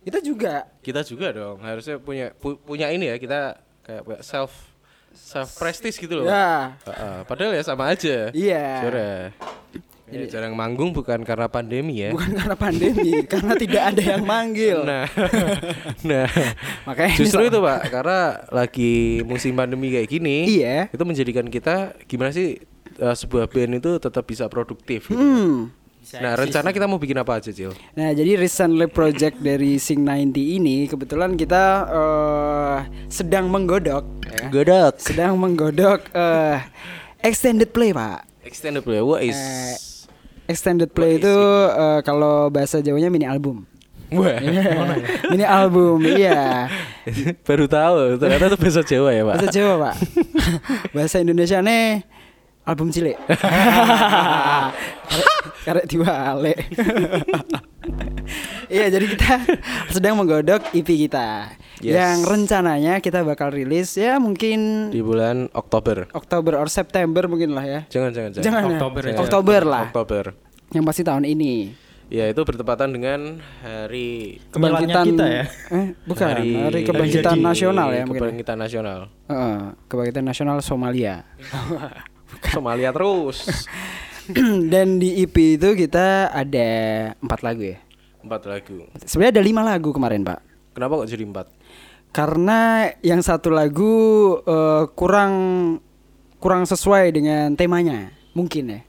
Kita 0.00 0.20
juga. 0.20 0.68
kita 0.78 1.00
juga 1.00 1.32
dong 1.32 1.58
harusnya 1.58 1.96
punya 1.96 2.28
pu- 2.30 2.60
punya 2.60 2.88
ini 2.88 3.08
ya 3.08 3.16
kita 3.16 3.56
kayak 3.80 4.20
self 4.20 4.52
self 5.10 5.56
prestige 5.56 5.96
gitu 5.96 6.20
loh 6.20 6.28
Ya. 6.28 6.76
Heeh, 6.84 7.24
padahal 7.24 7.52
ya 7.52 7.62
sama 7.62 7.88
aja 7.88 8.28
Iya. 8.30 8.92
Sudah. 10.04 10.20
Ya, 10.20 10.28
jarang 10.28 10.52
manggung 10.52 10.92
bukan 10.92 11.24
karena 11.24 11.48
pandemi 11.48 11.98
ya 11.98 12.12
Bukan 12.12 12.36
karena 12.36 12.52
pandemi, 12.54 13.24
karena 13.32 13.56
tidak 13.56 13.82
ada 13.88 14.02
yang 14.04 14.22
manggil. 14.22 14.84
nah 14.84 15.08
nah 16.04 16.28
Makanya 16.84 17.16
justru 17.16 17.48
itu 17.48 17.56
pak 17.58 17.80
karena 17.88 18.20
lagi 18.48 18.94
musim 19.22 19.52
pandemi 19.52 19.88
kayak 19.90 20.04
gini 20.06 20.44
Iya. 20.54 20.92
itu 20.92 21.02
menjadikan 21.02 21.48
kita 21.48 21.96
gimana 22.04 22.30
sih 22.30 22.60
eh, 22.94 23.14
sebuah 23.16 23.48
band 23.48 23.78
itu 23.78 23.96
tetap 23.96 24.22
bisa 24.22 24.44
produktif 24.46 25.08
gitu. 25.08 25.16
Hmm. 25.16 25.72
nah 26.14 26.36
rencana 26.36 26.68
kita 26.68 26.84
mau 26.84 27.00
bikin 27.00 27.16
apa 27.16 27.40
aja 27.40 27.48
Cil 27.48 27.72
Nah, 27.96 28.12
jadi 28.12 28.36
recently 28.36 28.84
project 28.86 29.40
dari 29.40 29.80
Sing 29.80 30.04
90 30.04 30.36
ini 30.54 30.84
kebetulan 30.84 31.32
kita 31.32 31.64
eh, 31.88 32.78
sedang 33.08 33.48
menggodok 33.48 34.04
ya. 34.22 34.52
Godok 34.52 35.00
Sedang 35.00 35.40
menggodok 35.40 36.12
eh, 36.12 36.60
extended 37.18 37.72
play, 37.72 37.90
Pak. 37.90 38.20
extended 38.44 38.84
play 38.84 39.00
what 39.00 39.24
is 39.24 39.32
Eh, 39.34 39.72
Extended 40.44 40.92
play 40.92 41.16
itu 41.16 41.34
eh, 41.72 42.00
kalau 42.04 42.52
bahasa 42.52 42.84
Jawanya 42.84 43.08
mini 43.08 43.24
album. 43.24 43.64
Wah, 44.12 44.38
mini 45.32 45.46
album, 45.46 46.04
iya. 46.04 46.68
baru 47.48 47.64
tahu 47.66 48.20
ternyata 48.20 48.52
itu 48.52 48.58
bahasa 48.60 48.82
Jawa 48.84 49.10
ya 49.10 49.22
pak 49.24 49.34
Bahasa 49.40 49.48
Jawa, 49.50 49.74
Pak. 49.80 49.94
bahasa 50.94 51.16
Indonesia 51.24 51.58
nih 51.64 52.04
album 52.64 52.88
cilik. 52.92 53.16
Karek 55.64 55.84
diwale. 55.88 56.54
Iya, 58.68 58.88
jadi 58.88 59.06
kita 59.08 59.32
sedang 59.92 60.16
menggodok 60.16 60.72
EP 60.72 60.88
kita. 60.88 61.52
Yes. 61.84 61.94
Yang 61.94 62.18
rencananya 62.24 62.96
kita 62.98 63.20
bakal 63.20 63.52
rilis 63.52 63.92
ya 63.92 64.16
mungkin 64.16 64.88
di 64.88 64.98
bulan 64.98 65.52
Oktober 65.52 66.08
Oktober 66.10 66.56
or 66.56 66.66
September 66.66 67.28
mungkin 67.28 67.52
lah 67.52 67.60
ya. 67.60 67.80
jangan 67.86 68.08
jangan 68.08 68.30
jangan 68.32 68.40
Jangan 68.42 68.62
ya. 68.62 68.68
Oktober 68.72 69.02
aja. 69.04 69.18
Oktober 69.20 69.60
lah. 69.62 69.84
Oktober 69.86 70.24
Yang 70.70 70.84
pasti 70.86 71.02
tahun 71.02 71.24
ini. 71.26 71.54
ya 72.06 72.24
itu 72.26 72.40
bertepatan 72.40 72.88
dengan 72.88 73.20
hari 73.60 74.40
Kebangkitan 74.48 75.04
kita 75.06 75.26
ya. 75.26 75.44
Eh, 75.70 75.86
bukan. 76.02 76.26
Hari, 76.26 76.50
Hari 76.58 76.80
kebangkitan 76.82 77.32
Jadi 77.34 77.44
nasional 77.44 77.88
ya 77.90 78.02
mungkin. 78.02 78.20
kebangkitan 78.22 78.56
nasional 78.56 79.00
Heeh, 79.26 79.56
kebangkitan 79.84 80.24
nasional 80.24 80.56
Somalia. 80.60 81.24
Somalia 82.50 82.90
terus 82.90 83.44
Dan 84.72 84.96
di 84.96 85.20
EP 85.20 85.36
itu 85.54 85.68
kita 85.74 86.28
ada 86.28 86.68
empat 87.14 87.40
lagu 87.40 87.60
ya. 87.66 87.78
empat 88.20 88.40
lagu 88.46 88.88
Sebenarnya 88.98 89.36
ada 89.36 89.44
lima 89.44 89.60
lagu 89.62 89.90
kemarin 89.90 90.24
pak. 90.24 90.40
kenapa 90.72 90.96
kok 90.96 91.06
jadi 91.06 91.24
empat 91.24 91.46
Karena 92.14 92.60
yang 93.02 93.20
satu 93.20 93.50
lagu 93.50 93.92
eh, 94.38 94.84
kurang 94.94 95.32
kurang 96.38 96.62
sesuai 96.62 97.10
dengan 97.10 97.52
temanya, 97.52 98.08
mungkin 98.32 98.70
ya. 98.70 98.80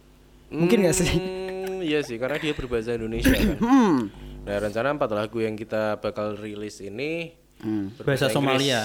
Mungkin 0.47 0.77
nggak 0.79 0.93
sih? 0.93 1.09
Hmm, 1.09 1.81
iya 1.81 1.99
sih 1.99 2.15
karena 2.15 2.37
dia 2.37 2.53
berbahasa 2.53 2.93
Indonesia 2.93 3.33
kan 3.33 3.57
Hmm. 3.65 3.97
nah 4.41 4.55
rencana 4.55 4.93
empat 4.93 5.09
lagu 5.09 5.39
yang 5.39 5.53
kita 5.53 5.97
bakal 5.97 6.35
rilis 6.35 6.79
ini 6.79 7.33
Hmm. 7.55 7.87
Bahasa 7.97 7.97
berbahasa 7.97 8.25
Inggris. 8.27 8.35
Somalia. 8.35 8.81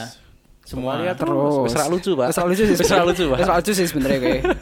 Somalia 0.62 1.12
Terus. 1.12 1.74
ra 1.74 1.86
lucu 1.86 2.14
pak 2.14 2.30
ra 2.30 2.42
lucu 2.46 2.62
sih. 2.64 2.76
Ra 2.86 3.02
lucu 3.02 3.24
pak 3.26 3.38
ra 3.42 3.54
lucu 3.58 3.72
sih 3.72 3.84
sebenarnya 3.84 4.18
kayak. 4.18 4.42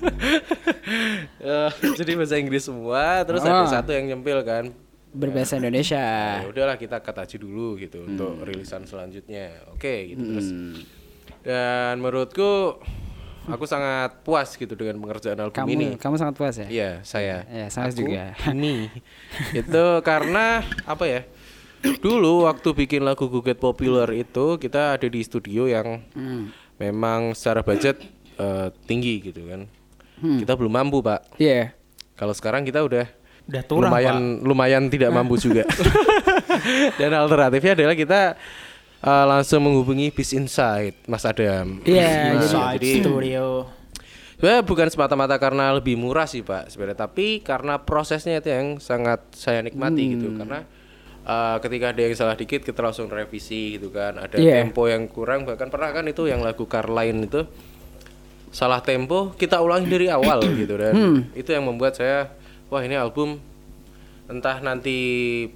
Eh, 1.39 1.71
jadi 1.95 2.17
bahasa 2.17 2.35
Inggris 2.35 2.65
semua 2.65 3.21
terus 3.23 3.45
ada 3.45 3.63
Ah. 3.63 3.69
satu 3.69 3.93
yang 3.93 4.09
nyempil 4.09 4.41
kan 4.41 4.73
Berbahasa 5.11 5.57
Indonesia. 5.57 6.05
ya 6.39 6.47
udahlah 6.47 6.77
kita 6.77 6.99
cut 6.99 7.17
aja 7.17 7.37
dulu 7.37 7.77
gitu 7.77 8.03
untuk 8.03 8.43
rilisan 8.43 8.85
selanjutnya 8.85 9.65
oke 9.71 9.95
gitu 10.07 10.23
terus 10.23 10.49
Hmm. 10.49 10.77
dan 11.41 11.97
menurutku 11.97 12.77
aku 13.47 13.65
sangat 13.65 14.21
puas 14.21 14.53
gitu 14.53 14.73
dengan 14.73 14.99
pengerjaan 14.99 15.41
album 15.41 15.57
Kamu 15.57 15.69
ini 15.71 15.89
kamu 15.95 16.15
sangat 16.17 16.35
puas 16.35 16.55
ya? 16.55 16.69
iya 16.69 16.91
saya 17.03 17.49
Ya, 17.49 17.67
saya 17.69 17.89
Aku 17.89 18.05
juga. 18.05 18.37
ini 18.49 18.93
itu 19.61 19.85
karena 20.03 20.61
apa 20.85 21.05
ya 21.05 21.21
dulu 21.97 22.45
waktu 22.45 22.69
bikin 22.77 23.01
lagu 23.01 23.27
Guget 23.27 23.57
Popular 23.57 24.11
itu 24.11 24.59
kita 24.59 24.95
ada 24.95 25.07
di 25.07 25.21
studio 25.21 25.65
yang 25.65 26.05
Hmm. 26.13 26.53
memang 26.77 27.33
secara 27.33 27.63
budget 27.63 27.97
eh, 28.37 28.69
tinggi 28.85 29.25
gitu 29.25 29.49
kan 29.49 29.65
Hmm. 30.19 30.37
kita 30.39 30.53
belum 30.53 30.75
mampu 30.75 31.01
pak 31.01 31.25
Iya. 31.39 31.73
kalau 32.13 32.31
sekarang 32.31 32.63
kita 32.63 32.83
udah 32.83 33.07
Udah 33.49 33.63
turun, 33.63 33.89
lumayan 33.89 34.17
lumayan 34.41 34.83
tidak 34.87 35.09
mampu 35.09 35.35
juga. 35.37 35.65
Dan 37.01 37.11
alternatifnya 37.11 37.73
adalah 37.75 37.95
kita 37.95 38.21
uh, 39.01 39.25
langsung 39.27 39.65
menghubungi 39.65 40.11
Bis 40.11 40.31
Insight, 40.31 41.01
Mas 41.05 41.25
Adam. 41.25 41.81
Iya, 41.83 42.35
Nah, 42.35 42.35
Inside 42.37 42.77
jadi 42.77 42.91
Studio. 43.01 43.47
sebenarnya 44.35 44.63
bukan 44.63 44.89
semata-mata 44.89 45.35
karena 45.35 45.73
lebih 45.73 45.97
murah 45.97 46.25
sih 46.25 46.41
Pak, 46.41 46.71
sebenarnya, 46.71 46.99
tapi 47.01 47.41
karena 47.41 47.75
prosesnya 47.77 48.39
itu 48.39 48.49
yang 48.49 48.67
sangat 48.79 49.25
saya 49.33 49.61
nikmati 49.61 50.05
Hmm. 50.05 50.13
gitu. 50.15 50.29
Karena 50.37 50.61
uh, 51.25 51.57
ketika 51.59 51.91
ada 51.91 52.01
yang 52.01 52.15
salah 52.15 52.37
dikit 52.37 52.61
kita 52.61 52.79
langsung 52.79 53.09
revisi 53.09 53.75
gitu 53.75 53.89
kan. 53.89 54.15
Ada 54.15 54.37
Iya. 54.37 54.63
tempo 54.63 54.87
yang 54.87 55.09
kurang, 55.09 55.43
bahkan 55.43 55.67
pernah 55.67 55.91
kan 55.91 56.05
itu 56.05 56.25
yang 56.25 56.39
lagu 56.39 56.65
Carline 56.65 57.25
itu 57.25 57.49
salah 58.49 58.81
tempo 58.81 59.35
kita 59.35 59.61
ulangi 59.61 59.85
dari 59.87 60.07
awal 60.09 60.41
gitu 60.55 60.73
dan 60.75 60.93
Hmm. 60.93 61.19
itu 61.33 61.49
yang 61.49 61.65
membuat 61.65 61.93
saya 61.93 62.33
wah 62.69 62.85
ini 62.85 62.97
album 62.97 63.41
entah 64.29 64.61
nanti 64.61 64.97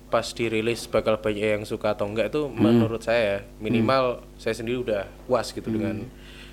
pas 0.09 0.25
dirilis 0.33 0.89
bakal 0.89 1.21
banyak 1.21 1.61
yang 1.61 1.65
suka 1.69 1.93
atau 1.93 2.09
enggak 2.09 2.33
itu 2.33 2.49
menurut 2.49 3.05
saya 3.05 3.45
minimal 3.61 4.25
saya 4.41 4.57
sendiri 4.57 4.81
udah 4.81 5.05
puas 5.29 5.53
gitu 5.53 5.69
dengan 5.69 6.09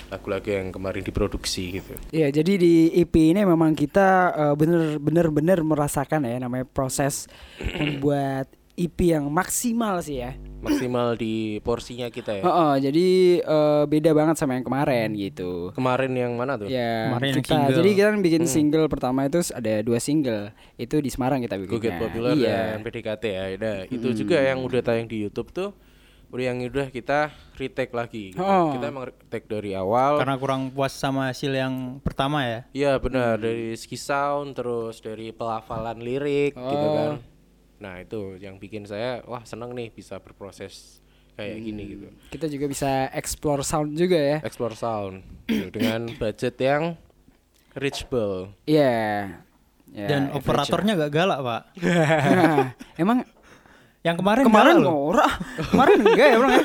lagu-lagu 0.09 0.49
yang 0.49 0.73
kemarin 0.73 1.05
diproduksi 1.05 1.79
gitu. 1.79 1.93
Iya, 2.09 2.33
jadi 2.33 2.57
di 2.57 2.73
EP 2.97 3.13
ini 3.13 3.45
memang 3.45 3.77
kita 3.77 4.33
eh, 4.33 4.55
bener-bener 4.57 5.29
bener 5.29 5.59
merasakan 5.61 6.25
ya 6.25 6.41
namanya 6.41 6.65
proses 6.65 7.29
membuat 7.79 8.49
EP 8.79 8.95
yang 9.11 9.27
maksimal 9.27 9.99
sih 9.99 10.23
ya. 10.23 10.39
Maksimal 10.59 11.15
di 11.15 11.59
porsinya 11.59 12.07
kita 12.07 12.39
ya. 12.39 12.43
Heeh, 12.43 12.73
jadi 12.87 13.07
eh, 13.43 13.83
beda 13.87 14.11
banget 14.11 14.39
sama 14.39 14.55
yang 14.55 14.63
kemarin 14.63 15.11
gitu. 15.15 15.75
Kemarin 15.75 16.11
yang 16.15 16.31
mana 16.35 16.55
tuh? 16.55 16.71
Ya, 16.71 17.11
Kemarin 17.11 17.27
yang 17.27 17.37
kita 17.39 17.51
single. 17.53 17.75
jadi 17.75 17.89
kita 17.91 18.07
kan 18.07 18.19
bikin 18.23 18.43
single 18.47 18.87
pertama 18.87 19.19
itu 19.27 19.39
ada 19.51 19.73
dua 19.83 19.99
single. 19.99 20.55
Itu 20.75 20.99
di 20.99 21.11
Semarang 21.11 21.43
kita 21.43 21.59
bikin. 21.59 21.71
Guget 21.75 21.95
Popular 21.99 22.35
Iya. 22.35 22.75
dan 22.75 22.79
PDKT 22.83 23.23
ya. 23.27 23.43
Nah, 23.55 23.77
itu 23.87 24.07
juga 24.15 24.39
yang 24.39 24.63
udah 24.63 24.79
tayang 24.79 25.07
di 25.07 25.27
YouTube 25.27 25.51
tuh 25.51 25.71
udah 26.29 26.45
yang 26.45 26.61
udah 26.61 26.93
kita 26.93 27.33
retake 27.57 27.89
lagi 27.89 28.37
gitu. 28.37 28.43
Oh. 28.45 28.69
Kita 28.69 28.93
emang 28.93 29.09
retake 29.09 29.49
dari 29.49 29.73
awal. 29.73 30.21
Karena 30.21 30.37
kurang 30.37 30.69
puas 30.69 30.93
sama 30.93 31.33
hasil 31.33 31.49
yang 31.49 31.97
pertama 32.05 32.45
ya. 32.45 32.59
Iya 32.71 32.91
benar 33.01 33.41
dari 33.41 33.73
segi 33.73 33.97
sound 33.97 34.53
terus 34.53 35.01
dari 35.01 35.33
pelafalan 35.33 35.97
lirik 35.97 36.53
gitu 36.53 36.87
kan. 36.93 37.11
Nah 37.79 37.99
itu 37.99 38.35
yang 38.37 38.55
bikin 38.55 38.83
saya 38.83 39.23
wah 39.23 39.41
seneng 39.41 39.71
nih 39.71 39.89
bisa 39.89 40.19
berproses 40.19 40.99
kayak 41.33 41.55
gini 41.57 41.83
gitu. 41.89 42.07
Kita 42.29 42.45
juga 42.45 42.67
bisa 42.67 43.07
explore 43.11 43.63
sound 43.63 43.95
juga 43.95 44.19
ya. 44.19 44.37
Explore 44.43 44.75
sound 44.75 45.23
gitu, 45.45 45.71
dengan 45.71 46.11
budget 46.13 46.55
yang 46.59 46.99
reachable. 47.71 48.51
Iya. 48.65 49.39
Ya, 49.89 50.05
Dan 50.05 50.29
average 50.29 50.37
operatornya 50.37 50.93
gak 50.99 51.11
galak, 51.11 51.39
Pak. 51.41 51.61
lah. 51.81 52.67
Emang 53.01 53.25
Yang 53.99 54.15
kemarin 54.21 54.43
kemarin 54.45 54.75
galak 54.77 54.85
loh. 54.85 55.09
ora. 55.09 55.27
Kemarin 55.65 55.97
enggak 56.05 56.27
ya, 56.29 56.37
Bang 56.37 56.51
ya? 56.55 56.63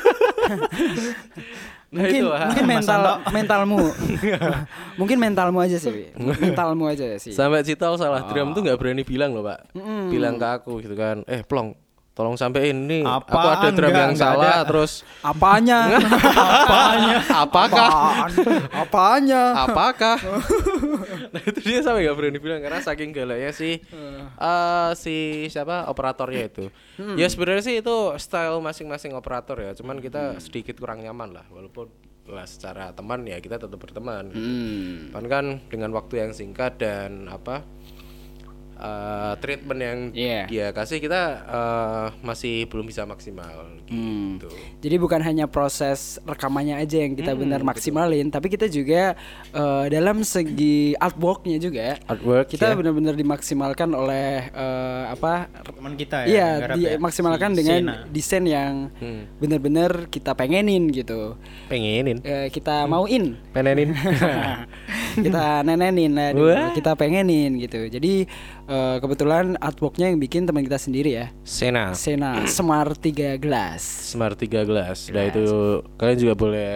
Nah, 1.94 2.02
mungkin 2.02 2.22
itu, 2.26 2.30
ah. 2.34 2.46
mungkin 2.50 2.66
mental 2.66 3.00
mentalmu 3.30 3.78
mungkin 5.00 5.16
mentalmu 5.22 5.58
aja 5.62 5.78
sih 5.78 6.10
mentalmu 6.42 6.90
aja 6.90 7.06
sih 7.22 7.30
Sampai 7.30 7.62
Citol 7.62 7.94
salah 7.94 8.26
drum 8.26 8.50
tuh 8.50 8.66
nggak 8.66 8.82
berani 8.82 9.06
bilang 9.06 9.30
loh 9.30 9.46
pak. 9.46 9.70
Bilang 10.10 10.34
ke 10.34 10.46
aku 10.58 10.82
gitu 10.82 10.98
kan. 10.98 11.22
Eh 11.30 11.46
plong 11.46 11.78
tolong 12.14 12.38
sampein 12.38 12.86
nih 12.86 13.02
aku 13.02 13.26
Apaan? 13.26 13.58
ada 13.58 13.68
drum 13.74 13.90
yang 13.90 14.14
salah 14.14 14.62
ada. 14.62 14.70
terus 14.70 15.02
apanya 15.18 15.98
apanya 16.62 17.16
apakah 17.26 17.90
Apaan? 17.90 18.30
apanya 18.70 19.42
apakah 19.66 20.16
nah 21.34 21.42
itu 21.42 21.58
dia 21.66 21.82
sampai 21.82 22.06
nggak 22.06 22.16
berani 22.16 22.38
bilang 22.38 22.62
karena 22.62 22.78
saking 22.78 23.10
galaknya 23.10 23.50
si 23.50 23.82
eh 24.38 24.90
si 24.94 25.46
siapa 25.50 25.90
operatornya 25.90 26.46
itu 26.46 26.70
ya 27.18 27.26
sebenarnya 27.26 27.62
sih 27.66 27.76
itu 27.82 27.96
style 28.22 28.62
masing-masing 28.62 29.18
operator 29.18 29.58
ya 29.58 29.74
cuman 29.74 29.98
kita 29.98 30.38
sedikit 30.38 30.78
kurang 30.78 31.02
nyaman 31.02 31.34
lah 31.34 31.46
walaupun 31.50 31.90
lah 32.24 32.48
secara 32.48 32.88
teman 32.96 33.28
ya 33.28 33.36
kita 33.36 33.60
tetap 33.60 33.76
berteman 33.76 34.32
gitu. 34.32 34.40
Hmm. 35.12 35.28
Kan 35.28 35.60
dengan 35.68 35.92
waktu 35.92 36.24
yang 36.24 36.32
singkat 36.32 36.80
dan 36.80 37.28
apa 37.28 37.60
eh, 38.76 39.32
treatment 39.38 39.80
yang 39.80 39.98
Iya. 40.10 40.40
dia 40.46 40.66
kasih 40.70 40.98
kita 40.98 41.22
eh, 41.42 42.06
masih 42.20 42.66
belum 42.66 42.84
bisa 42.84 43.04
maksimal 43.04 43.70
Hmm. 43.84 44.36
gitu. 44.36 44.48
Jadi 44.80 44.96
bukan 44.96 45.20
hanya 45.20 45.44
proses 45.44 46.00
rekamannya 46.22 46.76
aja 46.76 46.98
yang 46.98 47.12
Hmm, 47.12 47.20
kita 47.20 47.32
benar 47.34 47.60
maksimalin, 47.60 48.28
tapi 48.28 48.48
kita 48.48 48.66
juga 48.66 49.12
eh, 49.50 49.84
dalam 49.88 50.20
segi 50.20 50.96
artworknya 50.96 51.56
juga 51.58 52.00
Artwork 52.02 52.48
kita 52.48 52.70
ya. 52.70 52.74
benar-benar 52.74 53.14
dimaksimalkan 53.14 53.90
oleh 53.90 54.48
eh, 54.48 55.02
apa? 55.06 55.46
Teman 55.64 55.94
kita 55.94 56.24
ya. 56.24 56.26
Iya, 56.26 56.48
ya, 56.74 56.96
dimaksimalkan 56.96 57.52
si 57.52 57.56
dengan 57.60 57.80
Sena. 57.82 57.94
desain 58.08 58.44
yang 58.44 58.72
Hmm. 58.94 59.28
benar-benar 59.36 60.08
kita 60.08 60.32
pengenin 60.32 60.88
gitu. 60.88 61.36
pengenin 61.66 62.18
Eh, 62.20 62.46
Hmm. 62.46 62.50
kita 62.50 62.84
mauin, 62.84 63.36
penenin 63.50 63.92
kita 65.16 65.62
nenenin. 65.62 66.12
Wah. 66.34 66.72
kita 66.72 66.94
pengenin 66.94 67.58
gitu. 67.58 67.86
Jadi 67.86 68.26
eh, 68.68 68.96
kebetulan 69.00 69.56
artworknya 69.60 70.12
yang 70.12 70.18
bikin 70.20 70.48
teman 70.48 70.64
kita 70.64 70.78
sendiri 70.80 71.10
ya, 71.14 71.26
Sena 71.44 71.92
Sena 71.92 72.44
Semar 72.54 72.92
3 72.96 73.36
Gelas. 73.40 73.82
Smart 74.14 74.36
3 74.36 74.64
gelas. 74.64 75.10
Nah 75.12 75.24
itu 75.28 75.44
kalian 75.96 76.18
juga 76.18 76.34
boleh 76.36 76.70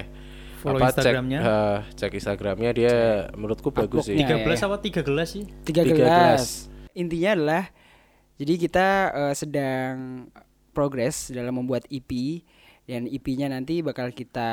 Follow 0.58 0.82
apa, 0.82 0.90
Instagramnya. 0.90 1.38
Cek, 1.38 1.46
eh, 1.46 1.78
cek 1.94 2.12
Instagramnya 2.18 2.70
dia 2.74 2.94
menurutku 3.38 3.70
bagus 3.70 4.10
sih. 4.10 4.18
Artworknya. 4.18 4.58
13 4.58 4.66
apa 4.66 4.76
3 4.82 5.06
gelas 5.06 5.28
sih? 5.30 5.44
tiga 5.62 5.82
Tiga 5.86 5.94
gelas. 5.94 6.66
Intinya 6.98 7.30
adalah 7.38 7.64
jadi 8.38 8.54
kita 8.58 8.86
eh, 9.14 9.34
sedang 9.38 10.26
progres 10.74 11.30
dalam 11.34 11.58
membuat 11.58 11.86
EP 11.90 12.42
dan 12.88 13.04
EP-nya 13.04 13.52
nanti 13.52 13.84
bakal 13.84 14.08
kita 14.14 14.50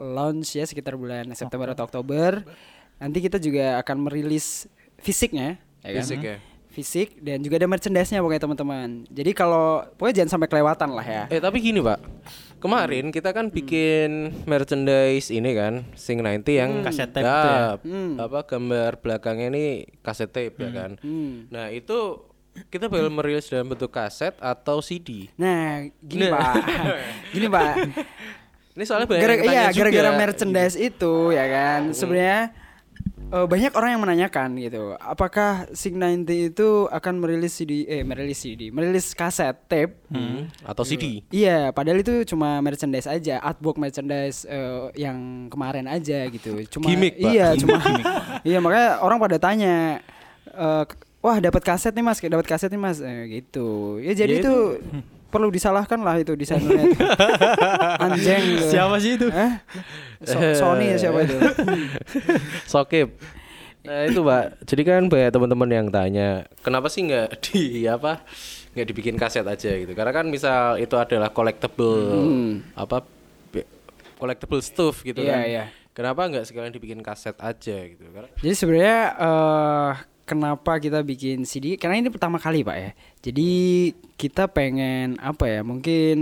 launch 0.00 0.58
ya 0.58 0.66
sekitar 0.66 0.98
bulan 0.98 1.30
September 1.32 1.70
atau 1.72 1.86
Oktober. 1.86 2.42
Nanti 2.96 3.20
kita 3.20 3.36
juga 3.36 3.76
akan 3.78 4.08
merilis 4.08 4.66
fisiknya, 4.98 5.60
ya 5.84 6.00
kan? 6.00 6.04
Fisik 6.04 6.20
ya. 6.24 6.36
Fisik 6.76 7.16
dan 7.24 7.40
juga 7.40 7.56
ada 7.56 7.64
merchandise-nya 7.64 8.20
pokoknya 8.20 8.44
teman-teman. 8.44 8.88
Jadi 9.08 9.32
kalau 9.32 9.80
pokoknya 9.96 10.20
jangan 10.20 10.30
sampai 10.36 10.48
kelewatan 10.52 10.92
lah 10.92 11.06
ya. 11.08 11.24
Eh 11.32 11.40
tapi 11.40 11.64
gini 11.64 11.80
pak, 11.80 11.96
kemarin 12.60 13.08
kita 13.08 13.32
kan 13.32 13.48
bikin 13.48 14.36
merchandise 14.44 15.32
ini 15.32 15.56
kan, 15.56 15.88
Sing 15.96 16.20
90 16.20 16.44
yang 16.52 16.84
Kaset 16.84 17.08
tape 17.08 17.24
Nah, 17.24 17.80
ya? 17.80 18.28
apa 18.28 18.44
gambar 18.44 19.00
belakangnya 19.00 19.48
ini 19.48 19.66
kaset 20.04 20.28
tape 20.28 20.60
ya 20.60 20.68
kan. 20.68 21.00
Hmm. 21.00 21.48
Nah 21.48 21.72
itu 21.72 22.28
kita 22.68 22.92
bakal 22.92 23.08
merilis 23.08 23.48
dalam 23.48 23.72
bentuk 23.72 23.88
kaset 23.88 24.36
atau 24.36 24.84
CD. 24.84 25.32
Nah, 25.40 25.80
gini 26.04 26.28
Nah. 26.28 26.36
Pak. 26.36 26.54
gini 27.34 27.48
Pak. 27.48 27.72
Ini 28.76 28.84
soalnya 28.84 29.08
banyak 29.08 29.22
Gara 29.24 29.34
yang 29.40 29.48
iya, 29.48 29.64
gara-gara 29.72 30.10
merchandise 30.12 30.76
itu 30.76 31.32
ya 31.32 31.48
kan. 31.48 31.96
Sebenarnya 31.96 32.52
eh, 33.32 33.46
banyak 33.46 33.72
orang 33.74 33.90
yang 33.96 34.02
menanyakan 34.02 34.48
gitu, 34.60 34.94
apakah 34.98 35.66
Sig 35.74 35.94
90 35.94 36.54
itu 36.54 36.86
akan 36.90 37.14
merilis 37.18 37.56
CD 37.58 37.86
eh 37.86 38.02
merilis 38.06 38.38
CD, 38.38 38.70
merilis 38.70 39.12
kaset 39.12 39.54
tape? 39.66 39.98
Hmm, 40.10 40.46
atau 40.62 40.82
CD. 40.86 41.26
Iya, 41.30 41.70
padahal 41.74 42.02
itu 42.02 42.22
cuma 42.28 42.62
merchandise 42.62 43.08
aja, 43.10 43.42
artwork 43.42 43.78
merchandise 43.80 44.46
eh, 44.46 44.92
yang 44.94 45.50
kemarin 45.50 45.90
aja 45.90 46.26
gitu. 46.30 46.62
Cuma 46.70 46.86
Gimmick, 46.90 47.18
Pak. 47.18 47.30
iya, 47.32 47.46
cuma 47.58 47.78
iya 48.48 48.58
makanya 48.62 49.02
orang 49.02 49.18
pada 49.18 49.36
tanya 49.42 50.00
eh, 50.50 50.84
wah 51.22 51.36
dapat 51.42 51.62
kaset 51.66 51.90
nih 51.90 52.04
Mas, 52.06 52.22
dapat 52.22 52.46
kaset 52.46 52.70
nih 52.70 52.78
Mas 52.80 52.98
eh, 53.02 53.42
gitu. 53.42 53.98
Ya 53.98 54.14
jadi 54.14 54.38
Ya 54.38 54.42
itu 54.46 54.54
perlu 55.36 55.48
disalahkan 55.48 56.00
lah 56.00 56.16
itu 56.16 56.32
desainernya 56.32 56.82
itu. 56.88 57.04
Anjing 58.04 58.42
gitu. 58.50 58.66
Siapa 58.70 58.96
sih 58.96 59.12
itu? 59.14 59.28
Eh? 59.28 59.52
So- 60.24 60.56
Sony 60.56 60.90
ya 60.90 60.98
siapa 60.98 61.18
itu? 61.22 61.36
Sokip. 62.72 63.08
Nah 63.84 64.02
itu 64.02 64.20
pak. 64.20 64.44
Jadi 64.64 64.82
kan 64.82 65.02
banyak 65.06 65.30
teman-teman 65.30 65.68
yang 65.70 65.86
tanya, 65.86 66.42
kenapa 66.58 66.88
sih 66.88 67.04
nggak 67.04 67.28
di 67.44 67.84
apa 67.84 68.24
nggak 68.72 68.86
dibikin 68.86 69.14
kaset 69.14 69.44
aja 69.44 69.70
gitu? 69.72 69.92
Karena 69.92 70.10
kan 70.10 70.26
misal 70.26 70.76
itu 70.76 70.96
adalah 70.96 71.30
collectible 71.30 72.18
apa 72.74 73.06
be- 73.48 73.68
collectible 74.16 74.58
stuff 74.58 75.00
gitu 75.00 75.20
Hmm. 75.20 75.28
Iya, 75.28 75.36
kan. 75.36 75.44
iya. 75.46 75.64
Kenapa 75.92 76.26
nggak 76.26 76.44
sekalian 76.44 76.72
dibikin 76.72 77.00
kaset 77.00 77.38
aja 77.38 77.76
gitu? 77.78 78.04
Karena 78.06 78.28
Jadi 78.36 78.52
sebenarnya 78.52 78.98
eh 79.16 79.92
kenapa 80.26 80.76
kita 80.76 81.00
bikin 81.00 81.42
CD? 81.42 81.78
Karena 81.78 81.96
ini 81.96 82.10
pertama 82.10 82.36
kali 82.36 82.60
pak 82.60 82.76
ya. 82.76 82.90
Jadi 83.22 83.50
kita 84.14 84.50
pengen 84.50 85.16
apa 85.16 85.46
ya? 85.46 85.60
Mungkin 85.62 86.18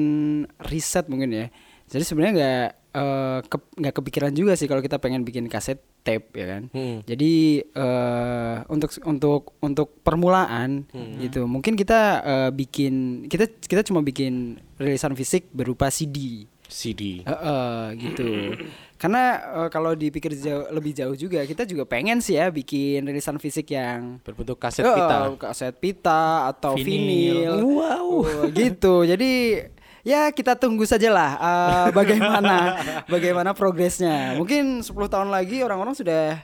riset 0.63 1.09
mungkin 1.09 1.33
ya. 1.33 1.47
Jadi 1.85 2.05
sebenarnya 2.05 2.33
nggak 2.35 2.67
eh, 2.95 3.39
ke- 3.45 3.73
nggak 3.75 3.95
kepikiran 3.95 4.33
juga 4.33 4.55
sih 4.55 4.65
kalau 4.65 4.79
kita 4.79 4.97
pengen 4.97 5.25
bikin 5.25 5.49
kaset 5.49 5.77
tape 6.01 6.31
ya 6.33 6.47
kan. 6.47 6.63
Hmm. 6.71 7.01
Jadi 7.03 7.65
eh 7.65 8.57
untuk 8.69 8.93
untuk 9.03 9.43
untuk 9.59 9.89
permulaan 10.01 10.85
gitu. 11.19 11.45
Mungkin 11.45 11.75
kita 11.75 12.01
eh, 12.23 12.51
bikin 12.51 13.27
kita 13.27 13.49
kita 13.59 13.83
cuma 13.83 14.01
bikin 14.01 14.57
rilisan 14.77 15.13
fisik 15.13 15.49
berupa 15.51 15.89
CD. 15.89 16.45
CD. 16.65 17.23
Heeh, 17.23 17.83
gitu. 17.99 18.29
Karena 18.95 19.23
eh, 19.61 19.69
kalau 19.69 19.93
dipikir 19.93 20.33
jauh, 20.33 20.71
lebih 20.71 20.93
jauh 20.93 21.13
juga, 21.13 21.43
kita 21.43 21.63
juga 21.63 21.85
pengen 21.85 22.19
sih 22.19 22.35
ya 22.35 22.49
bikin 22.49 23.03
rilisan 23.03 23.37
fisik 23.37 23.69
yang 23.69 24.17
berbentuk 24.21 24.57
kaset 24.57 24.81
Eh, 24.81 24.91
pita. 24.91 25.17
kaset 25.37 25.75
pita 25.75 26.23
atau 26.49 26.73
Vinil. 26.75 27.53
vinil. 27.53 27.55
Wow. 27.61 28.49
gitu. 28.51 29.03
Jadi 29.03 29.61
ya 30.05 30.29
kita 30.31 30.55
tunggu 30.55 30.85
saja 30.85 31.09
lah 31.09 31.31
eh, 31.37 31.89
bagaimana 31.99 32.57
bagaimana 33.05 33.51
progresnya. 33.53 34.37
Mungkin 34.37 34.81
10 34.81 34.89
tahun 34.89 35.29
lagi 35.29 35.61
orang-orang 35.61 35.93
sudah 35.93 36.41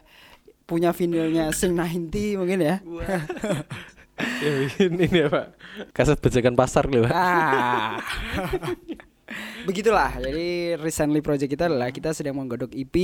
punya 0.67 0.95
vinilnya 0.95 1.51
Sing 1.51 1.75
90 1.75 2.37
mungkin 2.37 2.61
ya. 2.61 2.77
ya 4.45 4.53
bikin 4.69 5.01
ini 5.01 5.17
ya 5.17 5.27
pak. 5.27 5.47
Kaset 5.91 6.19
bajakan 6.19 6.55
pasar 6.55 6.85
loh. 6.87 7.07
Pak. 7.07 7.15
Ah. 7.15 7.97
Begitulah. 9.65 10.17
Jadi 10.19 10.75
recently 10.79 11.21
project 11.21 11.51
kita 11.51 11.69
adalah 11.69 11.91
kita 11.91 12.11
sedang 12.11 12.39
menggodok 12.39 12.73
EP. 12.73 12.95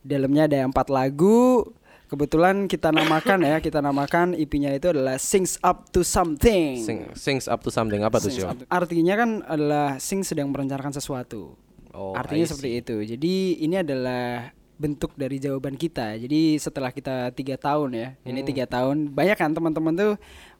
Dalamnya 0.00 0.46
ada 0.46 0.58
empat 0.64 0.88
lagu. 0.88 1.62
Kebetulan 2.08 2.64
kita 2.64 2.88
namakan 2.88 3.44
ya, 3.44 3.60
kita 3.60 3.84
namakan 3.84 4.32
EP-nya 4.32 4.72
itu 4.72 4.88
adalah 4.96 5.20
Sings 5.20 5.60
Up 5.60 5.92
to 5.92 6.00
Something. 6.00 6.80
Sing, 6.80 7.04
sings 7.12 7.44
up 7.44 7.60
to 7.60 7.68
something 7.68 8.00
apa 8.00 8.16
tuh 8.16 8.32
Sings 8.32 8.48
sih? 8.48 8.64
Artinya 8.72 9.12
kan 9.12 9.30
adalah 9.44 10.00
Sing 10.00 10.24
sedang 10.24 10.48
merencanakan 10.48 10.96
sesuatu. 10.96 11.52
Oh, 11.92 12.16
Artinya 12.16 12.48
seperti 12.48 12.80
itu. 12.80 12.96
Jadi 13.04 13.60
ini 13.60 13.76
adalah 13.76 14.48
bentuk 14.80 15.12
dari 15.20 15.36
jawaban 15.36 15.76
kita. 15.76 16.16
Jadi 16.16 16.56
setelah 16.56 16.94
kita 16.96 17.28
tiga 17.36 17.60
tahun 17.60 17.90
ya, 17.92 18.08
ini 18.24 18.40
Hmm. 18.40 18.48
tiga 18.48 18.64
tahun, 18.64 19.12
banyak 19.12 19.36
kan 19.36 19.52
teman-teman 19.52 19.92
tuh 19.92 20.12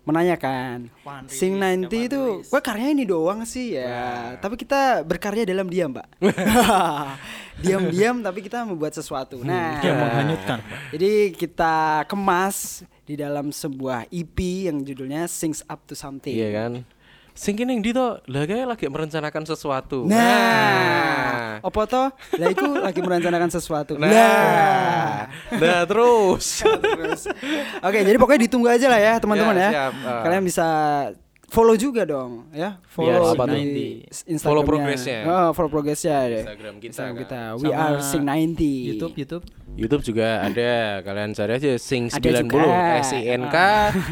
menanyakan, 0.02 0.88
Sing 1.26 1.58
90 1.58 1.86
kapan 1.86 2.06
itu, 2.06 2.22
rilis?" 2.40 2.48
wah 2.48 2.62
karyanya 2.62 2.92
ini 2.94 3.04
doang 3.04 3.40
sih 3.44 3.76
ya. 3.76 4.34
Tapi 4.38 4.54
kita 4.54 5.02
berkarya 5.02 5.44
dalam 5.44 5.66
diam, 5.66 5.92
Mbak. 5.92 6.06
Diam-diam 7.64 8.22
tapi 8.22 8.38
kita 8.38 8.62
membuat 8.62 8.94
sesuatu. 8.94 9.42
Nah, 9.42 9.82
Yang 9.82 9.96
menghanyutkan. 9.98 10.58
jadi 10.94 11.34
kita 11.34 12.06
kemas 12.06 12.86
di 13.02 13.18
dalam 13.18 13.50
sebuah 13.50 14.06
EP 14.12 14.38
yang 14.70 14.84
judulnya 14.84 15.26
Sings 15.26 15.64
Up 15.66 15.82
to 15.88 15.98
Something. 15.98 16.36
Iya 16.38 16.48
kan? 16.54 16.72
Sing 17.38 17.54
kene 17.54 17.78
ndi 17.78 17.94
to? 17.94 18.18
Lah 18.26 18.42
kayak 18.50 18.66
lagi 18.66 18.90
merencanakan 18.90 19.46
sesuatu. 19.46 20.02
Nah, 20.10 21.62
apa 21.62 21.80
toh? 21.86 22.10
Lah 22.34 22.48
itu 22.50 22.66
lagi 22.82 22.98
merencanakan 22.98 23.46
sesuatu. 23.46 23.94
Nah. 23.94 24.10
Lah. 24.10 25.14
Nah, 25.54 25.80
terus. 25.86 26.66
Terus. 26.66 27.30
Oke, 27.78 28.02
jadi 28.02 28.18
pokoknya 28.18 28.42
ditunggu 28.50 28.66
aja 28.66 28.90
lah 28.90 28.98
ya 28.98 29.14
teman-teman 29.22 29.54
Ya, 29.54 29.62
ya. 29.62 29.70
siap. 29.70 29.92
Ah. 30.02 30.22
Kalian 30.26 30.42
bisa 30.42 30.66
follow 31.48 31.74
juga 31.74 32.04
dong 32.04 32.46
ya. 32.52 32.76
Follow 32.86 33.32
apa 33.32 33.44
tuh? 33.44 33.56
di 33.56 34.04
Instagramnya. 34.04 34.40
Follow 34.44 34.62
progressnya. 34.62 35.18
Oh, 35.24 35.48
follow 35.50 35.70
progressnya 35.72 36.16
deh. 36.28 36.42
Instagram 36.44 36.74
kita 36.76 36.88
Instagram 36.92 37.14
kan. 37.14 37.22
kita. 37.24 37.40
We 37.56 37.68
Sama 37.68 37.82
are 37.82 37.98
Sing 38.04 38.22
90. 38.24 38.88
YouTube, 38.94 39.14
YouTube. 39.16 39.44
YouTube 39.74 40.02
juga 40.04 40.26
ada. 40.44 40.70
Kalian 41.00 41.30
cari 41.32 41.52
aja 41.56 41.70
Sing 41.76 42.06
Ada 42.08 42.44
90 42.44 42.46
juga. 42.46 42.68
S 43.00 43.10
I 43.12 43.22
N 43.32 43.42
K 43.48 43.56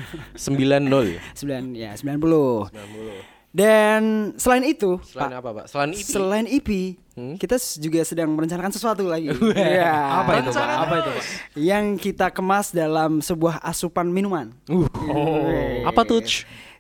90. 0.49 1.21
9 1.37 1.77
ya, 1.77 1.93
90. 1.95 3.37
Dan 3.57 4.37
selain 4.37 4.69
itu, 4.69 5.01
Selain 5.01 5.33
Pak, 5.33 5.41
apa, 5.41 5.51
Pak? 5.57 5.65
Selain 5.73 5.91
EP. 5.91 6.05
Selain 6.05 6.47
EP, 6.47 6.71
Hmm? 7.17 7.33
kita 7.41 7.57
juga 7.81 8.05
sedang 8.05 8.29
merencanakan 8.37 8.69
sesuatu 8.69 9.01
lagi. 9.09 9.33
Iya. 9.57 10.21
Apa 10.21 10.45
itu, 10.45 10.51
Pak? 10.53 10.69
Apa 10.85 10.95
itu, 11.01 11.11
Pak? 11.17 11.25
Yang 11.57 11.85
kita 12.05 12.29
kemas 12.29 12.77
dalam 12.77 13.25
sebuah 13.25 13.65
asupan 13.65 14.13
minuman. 14.13 14.53
Uh. 14.69 14.85
Oh. 15.09 15.89
Apa 15.89 16.05
tuh? 16.05 16.21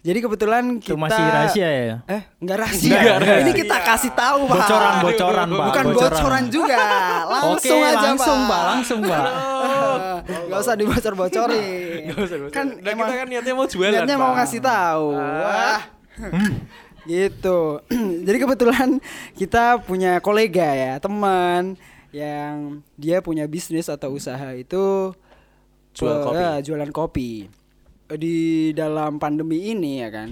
Jadi 0.04 0.18
kebetulan 0.20 0.64
kita 0.78 0.92
Itu 0.92 1.00
masih 1.00 1.24
rahasia 1.24 1.68
ya? 1.68 1.96
Eh, 2.06 2.22
enggak 2.38 2.58
rahasia. 2.62 2.92
Enggak 2.94 3.18
rahasia. 3.22 3.42
Ini 3.42 3.52
kita 3.54 3.76
kasih 3.80 4.12
tahu, 4.12 4.40
Pak. 4.46 4.56
Bocoran, 4.56 4.94
bocoran, 5.02 5.46
Pak. 5.48 5.66
Bukan 5.72 5.84
bocoran, 5.92 6.44
juga. 6.52 6.78
Langsung 7.32 7.80
Oke, 7.80 7.90
aja, 7.90 8.06
langsung, 8.12 8.40
Pak. 8.40 8.50
Pak. 8.50 8.64
Langsung, 8.70 9.00
Pak. 9.02 9.22
Enggak 10.46 10.58
usah 10.62 10.74
dibocor-bocorin. 10.74 12.00
Kan 12.52 12.66
Nah, 12.80 12.90
emang 12.92 13.06
kita 13.08 13.18
kan 13.18 13.26
niatnya 13.26 13.54
mau 13.54 13.66
jualan. 13.66 13.92
niatnya 13.92 14.16
mau 14.16 14.32
ngasih 14.34 14.60
tahu. 14.62 15.06
Wah. 15.16 15.80
Hmm. 16.16 16.52
gitu. 17.06 17.58
Jadi 18.26 18.38
kebetulan 18.40 18.88
kita 19.34 19.78
punya 19.78 20.18
kolega 20.18 20.74
ya, 20.74 20.92
teman 20.98 21.78
yang 22.10 22.80
dia 22.96 23.20
punya 23.20 23.44
bisnis 23.44 23.86
atau 23.86 24.14
usaha 24.14 24.48
itu 24.54 25.12
Jual 25.92 26.12
eh, 26.12 26.22
kopi. 26.24 26.36
ya, 26.36 26.52
jualan 26.60 26.90
kopi. 26.90 27.30
Di 28.14 28.70
dalam 28.70 29.18
pandemi 29.18 29.74
ini 29.74 29.98
ya 29.98 30.08
kan 30.08 30.30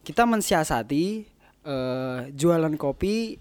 kita 0.00 0.24
mensiasati 0.24 1.04
eh, 1.62 2.18
jualan 2.32 2.74
kopi 2.74 3.36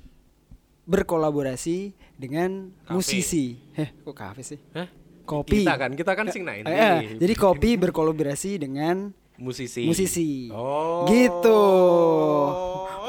berkolaborasi 0.84 1.94
dengan 2.20 2.70
Kafe. 2.84 2.94
musisi. 2.94 3.46
Heh, 3.74 3.90
kok 4.04 4.14
kafe 4.14 4.42
sih? 4.44 4.60
Hah? 4.76 4.88
Kopi. 5.24 5.64
Kita 5.64 5.74
kan, 5.80 5.92
kita 5.96 6.12
kan 6.14 6.26
sing 6.30 6.44
nah 6.44 6.54
Eh, 6.54 6.66
eh, 6.68 6.98
jadi 7.16 7.34
kopi 7.34 7.80
berkolaborasi 7.80 8.60
dengan 8.60 9.10
musisi. 9.40 9.88
musisi. 9.88 10.52
Oh. 10.52 11.08
Gitu. 11.08 11.62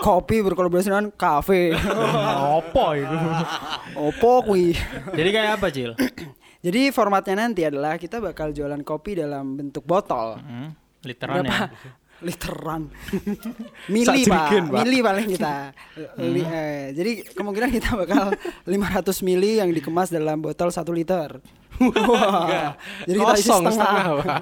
Kopi 0.01 0.37
berkolaborasi 0.41 0.89
dengan 0.89 1.11
kafe. 1.11 1.75
Apa 2.63 2.87
itu? 2.97 3.17
Opo 3.99 4.47
kui. 4.47 4.73
Jadi 5.13 5.29
kayak 5.31 5.59
apa, 5.59 5.69
Cil? 5.69 5.93
Jadi 6.63 6.95
formatnya 6.95 7.35
nanti 7.43 7.67
adalah 7.67 7.99
kita 7.99 8.23
bakal 8.23 8.55
jualan 8.55 8.79
kopi 8.87 9.19
dalam 9.19 9.59
bentuk 9.59 9.83
botol. 9.83 10.39
Hmm, 10.39 10.71
literan 11.03 11.43
Berapa? 11.43 11.51
ya. 11.51 11.69
Literan. 12.23 12.87
mili, 13.93 14.23
Pak. 14.23 14.71
Mili 14.71 15.03
paling 15.03 15.27
kita. 15.27 15.75
Li- 16.23 16.47
eh, 16.47 16.95
jadi 16.95 17.27
kemungkinan 17.35 17.67
kita 17.67 17.99
bakal 17.99 18.31
500 18.63 19.27
mili 19.27 19.59
yang 19.59 19.75
dikemas 19.75 20.07
dalam 20.07 20.39
botol 20.39 20.71
1 20.71 20.87
liter. 20.95 21.43
Wah. 21.83 22.79
Jadi 23.03 23.19
kita 23.19 23.35
isi 23.35 23.51
setengah. 23.51 24.23
Pak. 24.23 24.39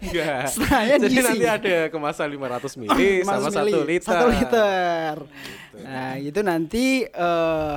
Enggak. 0.00 0.42
Setengahnya 0.48 0.96
Jadi 0.96 1.12
diisi. 1.12 1.28
nanti 1.28 1.44
ada 1.44 1.76
kemasan 1.92 2.28
500 2.32 2.80
mili 2.80 3.08
sama 3.20 3.52
500 3.52 3.60
mili, 3.60 3.72
1 3.76 3.84
liter. 3.84 4.06
satu 4.08 4.26
liter. 4.32 5.14
Nah, 5.84 6.12
itu 6.16 6.40
nanti 6.40 6.84
eh 7.04 7.76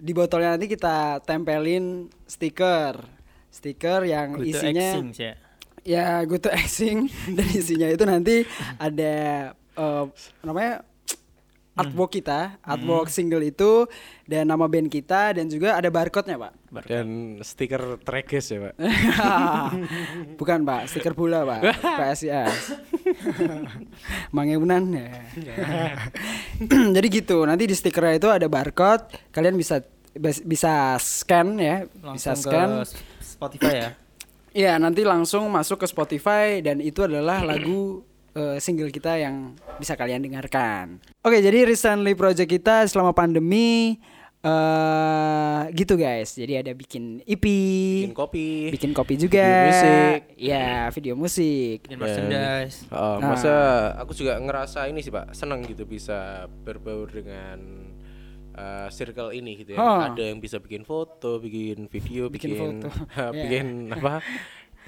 di 0.00 0.12
botolnya 0.16 0.56
nanti 0.56 0.66
kita 0.66 1.20
tempelin 1.22 2.08
stiker. 2.24 3.04
Stiker 3.52 4.06
yang 4.08 4.40
Good 4.40 4.48
isinya 4.56 4.88
sih. 5.12 5.34
ya 5.80 6.22
good 6.28 6.44
to 6.44 6.52
dan 7.36 7.46
isinya 7.50 7.88
itu 7.88 8.04
nanti 8.04 8.36
ada 8.76 9.16
eh, 9.56 10.04
namanya 10.44 10.84
artwork 11.78 12.10
kita, 12.12 12.58
artwork 12.60 13.08
single 13.08 13.40
itu 13.46 13.86
dan 14.26 14.50
nama 14.50 14.66
band 14.66 14.90
kita 14.90 15.38
dan 15.38 15.46
juga 15.46 15.78
ada 15.78 15.88
barcode-nya, 15.88 16.36
Pak. 16.36 16.52
Dan 16.86 17.38
stiker 17.42 17.98
Treges 18.02 18.46
ya, 18.50 18.58
Pak. 18.70 18.74
Bukan 20.40 20.62
pak, 20.62 20.86
stiker 20.90 21.14
bola 21.14 21.42
pak, 21.42 21.60
PSIS. 21.98 22.78
Mangebunan 24.36 24.82
ya. 24.92 25.08
Jadi 26.96 27.06
gitu, 27.10 27.42
nanti 27.46 27.66
di 27.66 27.74
stikernya 27.74 28.14
itu 28.16 28.28
ada 28.30 28.46
barcode, 28.46 29.10
kalian 29.34 29.56
bisa 29.58 29.82
bisa 30.44 30.98
scan 30.98 31.58
ya, 31.58 31.76
bisa 32.14 32.34
Langsung 32.34 32.50
scan. 32.50 32.68
ke 32.82 32.84
Spotify 33.22 33.74
ya. 33.74 33.90
Iya, 34.50 34.72
nanti 34.82 35.06
langsung 35.06 35.46
masuk 35.46 35.82
ke 35.82 35.86
Spotify 35.86 36.58
dan 36.58 36.82
itu 36.82 37.06
adalah 37.06 37.46
lagu 37.46 38.02
eh, 38.32 38.58
single 38.58 38.88
kita 38.88 39.16
yang 39.16 39.52
bisa 39.76 39.94
kalian 39.94 40.20
dengarkan. 40.20 40.98
Oke, 41.20 41.38
jadi 41.38 41.64
recently 41.64 42.12
project 42.12 42.48
kita 42.48 42.84
selama 42.84 43.10
pandemi 43.10 43.98
eh 44.40 45.62
gitu 45.70 45.94
guys. 45.94 46.32
Jadi 46.32 46.56
ada 46.56 46.72
bikin 46.72 47.20
EP, 47.22 47.44
Bikin 48.00 48.16
kopi. 48.16 48.72
bikin 48.72 48.90
kopi 48.90 49.14
juga, 49.16 49.44
Video 49.44 49.68
musik. 49.68 50.20
ya 50.34 50.66
video 50.88 51.14
musik. 51.14 51.76
Bikin 51.82 51.92
Dan- 51.92 52.00
merchandise. 52.00 52.76
Nah. 52.88 53.20
masa 53.20 53.54
aku 53.94 54.12
juga 54.12 54.36
ngerasa 54.36 54.88
ini 54.88 55.00
sih 55.00 55.12
pak 55.12 55.32
seneng 55.32 55.60
gitu 55.62 55.84
bisa 55.84 56.48
berbaur 56.58 57.12
dengan 57.12 57.60
uh, 58.56 58.88
circle 58.88 59.28
ini 59.30 59.60
gitu 59.60 59.76
ya. 59.76 59.78
Oh. 59.78 60.00
Ada 60.08 60.32
yang 60.32 60.40
bisa 60.40 60.56
bikin 60.56 60.82
foto, 60.82 61.36
bikin 61.36 61.84
video, 61.86 62.32
Bikin 62.32 62.50
bikin 62.50 62.60
foto. 62.80 62.88
bikin 63.36 63.66
apa? 63.92 64.24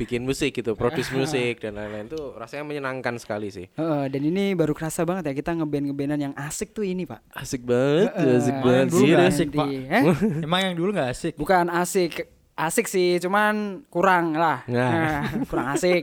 Bikin 0.03 0.27
musik 0.27 0.51
gitu, 0.51 0.75
produce 0.75 1.15
musik 1.19 1.63
dan 1.63 1.79
lain-lain 1.79 2.11
tuh 2.11 2.35
rasanya 2.35 2.67
menyenangkan 2.67 3.15
sekali 3.23 3.49
sih. 3.49 3.71
Heeh, 3.71 4.05
dan 4.11 4.23
ini 4.23 4.53
baru 4.53 4.75
kerasa 4.75 5.07
banget 5.07 5.31
ya 5.31 5.35
kita 5.39 5.55
ngeband 5.55 5.87
ngebandan 5.89 6.21
yang 6.21 6.35
asik 6.35 6.75
tuh 6.75 6.83
ini 6.83 7.07
pak. 7.07 7.23
Asik 7.31 7.63
banget, 7.63 8.11
Heeh. 8.11 8.39
asik 8.43 8.57
banget. 8.59 8.87
dulu 8.91 8.99
sih. 8.99 9.09
nggak 9.09 9.23
dah. 9.23 9.31
asik, 9.31 9.49
Pak. 9.55 9.67
Eh? 9.71 10.03
Emang 10.47 10.61
yang 10.61 10.75
dulu 10.75 10.91
nggak 10.91 11.11
asik. 11.15 11.33
Bukan 11.39 11.71
asik, 11.71 12.13
asik 12.53 12.87
sih, 12.91 13.23
cuman 13.23 13.87
kurang 13.87 14.35
lah, 14.35 14.67
Nah. 14.67 14.91
Nah, 14.91 15.23
kurang 15.51 15.67
asik. 15.73 16.03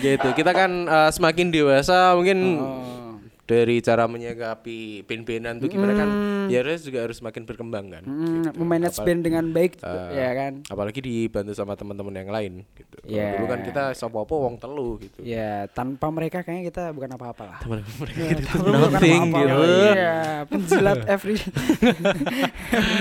Gitu. 0.00 0.28
Kita 0.36 0.50
kan 0.52 0.70
uh, 0.86 1.10
semakin 1.10 1.48
dewasa 1.48 2.12
mungkin 2.12 2.60
Oh. 2.60 3.03
Dari 3.44 3.76
cara 3.78 4.04
menyikapi 4.04 4.78
band-bandan 5.04 5.60
tuh 5.60 5.68
gimana 5.68 5.92
kan 5.92 6.08
ya 6.46 6.60
harus 6.60 6.80
juga 6.80 7.04
harus 7.04 7.16
semakin 7.16 7.44
berkembang 7.44 7.86
kan. 7.88 8.02
Hmm, 8.02 8.40
gitu. 8.42 8.56
memanage 8.56 8.96
Apa- 8.96 9.04
band 9.04 9.20
dengan 9.20 9.44
baik, 9.46 9.72
Eh, 9.78 10.08
ya 10.14 10.30
kan? 10.32 10.52
apalagi 10.64 10.98
dibantu 10.98 11.52
sama 11.52 11.72
teman-teman 11.74 12.14
yang 12.14 12.30
lain 12.30 12.52
gitu. 12.72 12.96
Iya. 13.04 13.36
Dulu 13.36 13.46
kan 13.46 13.60
kita 13.62 13.82
sopo-opo 13.92 14.40
wong 14.42 14.56
telu 14.56 14.96
gitu. 14.98 15.20
Ya 15.20 15.68
tanpa 15.70 16.08
mereka 16.08 16.40
kayaknya 16.40 16.64
kita 16.66 16.82
bukan 16.90 17.10
apa-apa 17.12 17.42
lah. 17.46 17.58
Teman-teman 17.60 17.96
mereka 18.00 18.18
Ya, 18.18 18.28
itu 18.30 18.42
tanpa 18.46 18.64
mereka 18.64 18.80
nothing 18.90 19.20
bukan 19.22 19.36
gitu. 19.38 19.52
apa-apa. 19.52 19.84
Iya, 19.92 20.14
penjilat 20.46 21.00
every, 21.06 21.36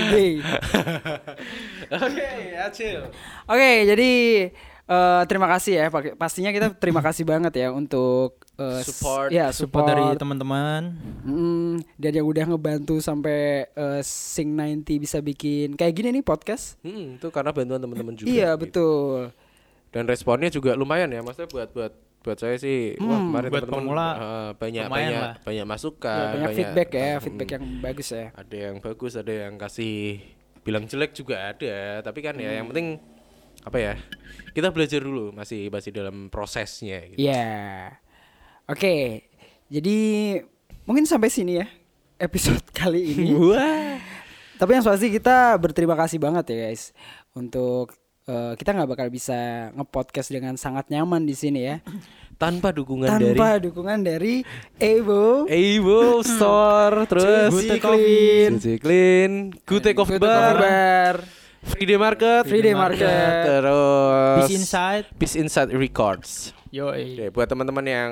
day. 0.09 0.31
Oke, 1.89 2.27
Acil. 2.59 2.99
Oke, 3.45 3.71
jadi 3.85 4.11
eh, 4.83 5.21
terima 5.25 5.47
kasih 5.47 5.73
ya. 5.77 5.85
Pastinya 6.13 6.51
kita 6.51 6.67
terima 6.75 6.99
kasih 6.99 7.23
banget 7.23 7.53
ya 7.55 7.71
untuk 7.71 8.42
eh, 8.55 8.79
s- 8.79 8.91
Support. 8.91 9.29
ya 9.29 9.49
Support 9.49 9.83
dari 9.85 10.05
teman-teman. 10.15 10.93
Mm, 11.21 11.73
dan 11.95 12.11
yang 12.13 12.25
udah 12.25 12.45
ngebantu 12.45 12.97
sampai 12.97 13.65
eh, 13.65 14.01
Sing 14.01 14.51
90 14.51 14.85
bisa 14.97 15.17
bikin 15.19 15.73
kayak 15.73 15.93
gini 15.93 16.09
nih 16.11 16.21
podcast. 16.21 16.77
Hmm, 16.79 17.17
itu 17.17 17.27
karena 17.27 17.49
bantuan 17.49 17.79
teman-teman 17.79 18.13
juga. 18.13 18.27
iya, 18.27 18.53
gitu. 18.53 18.61
betul. 18.61 19.17
Dan 19.89 20.03
responnya 20.05 20.49
juga 20.49 20.73
lumayan 20.73 21.07
ya, 21.07 21.19
maksudnya 21.19 21.47
buat 21.47 21.69
buat 21.69 21.93
buat 22.23 22.39
saya 22.39 22.55
sih 22.55 22.95
wah 22.97 23.19
kemarin 23.19 23.49
buat 23.51 23.61
teman-teman 23.61 23.83
pemula 23.83 24.07
eh, 24.15 24.51
banyak 24.55 24.85
banyak 24.87 25.11
lah. 25.13 25.33
banyak 25.39 25.59
Ya, 25.59 25.67
masukan, 25.67 26.27
banyak 26.33 26.49
feedback 26.55 26.89
ya, 26.89 27.09
hmm, 27.11 27.21
feedback 27.21 27.49
yang 27.51 27.63
bagus 27.79 28.07
ya. 28.09 28.25
ada 28.33 28.55
yang 28.55 28.75
bagus, 28.79 29.13
ada 29.13 29.33
yang 29.33 29.53
kasih 29.55 30.23
bilang 30.61 30.87
jelek 30.87 31.11
juga 31.11 31.51
ada, 31.51 31.75
tapi 32.01 32.19
kan 32.21 32.33
ya 32.35 32.55
yang 32.55 32.65
penting 32.65 32.95
apa 33.61 33.77
ya? 33.77 33.93
Kita 34.49 34.69
belajar 34.69 34.99
dulu, 34.99 35.29
masih 35.31 35.67
masih 35.67 35.91
dalam 35.91 36.29
prosesnya 36.29 37.03
gitu. 37.05 37.19
Iya. 37.19 37.99
Oke. 38.69 39.27
Jadi 39.67 39.97
mungkin 40.85 41.03
sampai 41.03 41.27
sini 41.27 41.59
ya 41.59 41.67
episode 42.19 42.63
kali 42.79 43.01
ini. 43.15 43.35
Wah. 43.35 43.99
Tapi 44.55 44.79
yang 44.79 44.85
pasti 44.85 45.11
kita 45.11 45.57
berterima 45.59 45.97
kasih 45.97 46.21
banget 46.21 46.53
ya 46.53 46.57
guys 46.69 46.95
untuk 47.35 47.91
eh, 48.23 48.53
kita 48.55 48.71
nggak 48.71 48.89
bakal 48.95 49.07
bisa 49.11 49.69
ngepodcast 49.75 50.31
dengan 50.31 50.55
sangat 50.55 50.87
nyaman 50.87 51.27
di 51.27 51.35
sini 51.35 51.61
ya 51.67 51.77
Tanpa 52.33 52.73
dukungan 52.73 53.07
dari 53.07 53.37
tanpa 53.37 53.61
dukungan 53.61 53.99
dari 54.03 54.41
Evo, 54.75 55.45
Evo 55.47 56.23
Store 56.23 57.03
terus 57.11 57.53
Cuci 57.53 57.77
Clean, 57.77 58.49
Cuci 58.57 58.75
Clean, 58.81 59.31
Gute 59.63 59.91
Coffee 59.93 60.17
Bar, 60.17 60.57
Bar, 60.57 61.15
Free 61.61 61.85
Day 61.85 61.95
Market, 61.95 62.43
Free 62.49 62.63
Day 62.65 62.75
Market. 62.75 63.43
terus 63.47 64.49
Peace 64.49 64.55
Inside. 64.59 65.05
Peace 65.15 65.35
Inside 65.37 65.71
Records. 65.77 66.51
Yoi. 66.73 67.15
Oke, 67.15 67.25
buat 67.31 67.47
teman-teman 67.47 67.85
yang 67.85 68.09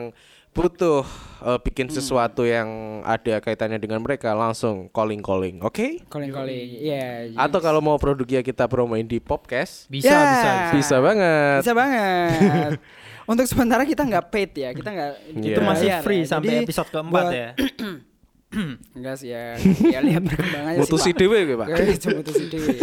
butuh 0.52 1.08
eh, 1.42 1.60
bikin 1.62 1.88
sesuatu 1.88 2.44
yang 2.44 2.68
ada 3.02 3.40
kaitannya 3.40 3.78
dengan 3.78 3.98
mereka 3.98 4.32
langsung 4.32 4.92
calling 4.92 5.20
calling, 5.20 5.58
oke? 5.60 6.04
calling 6.06 6.30
calling, 6.30 6.68
iya. 6.78 7.32
Atau 7.34 7.58
kalau 7.58 7.80
mau 7.80 7.96
produknya 7.96 8.40
kita 8.40 8.68
promoin 8.68 9.02
di 9.02 9.18
podcast, 9.18 9.88
Bisa, 9.88 10.12
Ya. 10.12 10.22
bisa. 10.30 10.52
bisa 10.76 10.96
banget. 11.00 11.60
Bisa 11.64 11.74
banget. 11.74 12.72
Untuk 13.32 13.48
sementara 13.48 13.88
kita 13.88 14.04
nggak 14.04 14.28
paid 14.28 14.52
ya, 14.54 14.70
kita 14.72 14.90
nggak 14.92 15.12
Iya. 15.34 15.56
Itu 15.56 15.62
masih 15.64 15.88
bayar 15.88 16.04
free 16.04 16.22
ya. 16.22 16.28
sampai 16.28 16.52
Jadi 16.52 16.66
episode 16.68 16.90
keempat 16.92 17.24
buat- 17.24 17.32
ya. 17.34 17.50
Enggak 18.98 19.16
sih 19.24 19.32
ya, 19.32 19.56
ya 19.80 20.00
lihat 20.04 20.24
perkembangannya 20.30 20.80
Mutusi 20.84 21.10
sih, 21.10 21.14
Pak. 21.16 21.20
dewe 21.24 21.38
gue, 21.48 21.56
Pak. 21.56 21.68
Oke, 21.72 21.94
cuma 22.04 22.18
mutusi 22.20 22.44
dewe. 22.52 22.76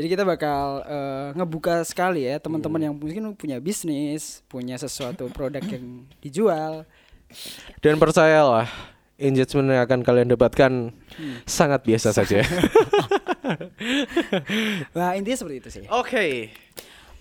Jadi 0.00 0.06
kita 0.08 0.22
bakal 0.24 0.80
eh, 0.88 1.26
ngebuka 1.36 1.84
sekali 1.84 2.24
ya 2.24 2.40
teman-teman 2.40 2.80
yang 2.88 2.94
mungkin 2.96 3.36
punya 3.36 3.60
bisnis, 3.60 4.40
punya 4.48 4.80
sesuatu 4.80 5.28
produk 5.28 5.60
yang 5.60 6.08
dijual. 6.24 6.88
Dan 7.84 8.00
percayalah, 8.00 8.66
engagement 9.20 9.68
yang 9.68 9.84
akan 9.84 10.00
kalian 10.00 10.32
dapatkan 10.32 10.72
sangat 11.44 11.84
biasa 11.84 12.16
saja. 12.16 12.40
Wah 14.96 15.12
intinya 15.16 15.38
seperti 15.38 15.56
itu 15.60 15.68
sih. 15.70 15.84
Oke. 15.90 16.50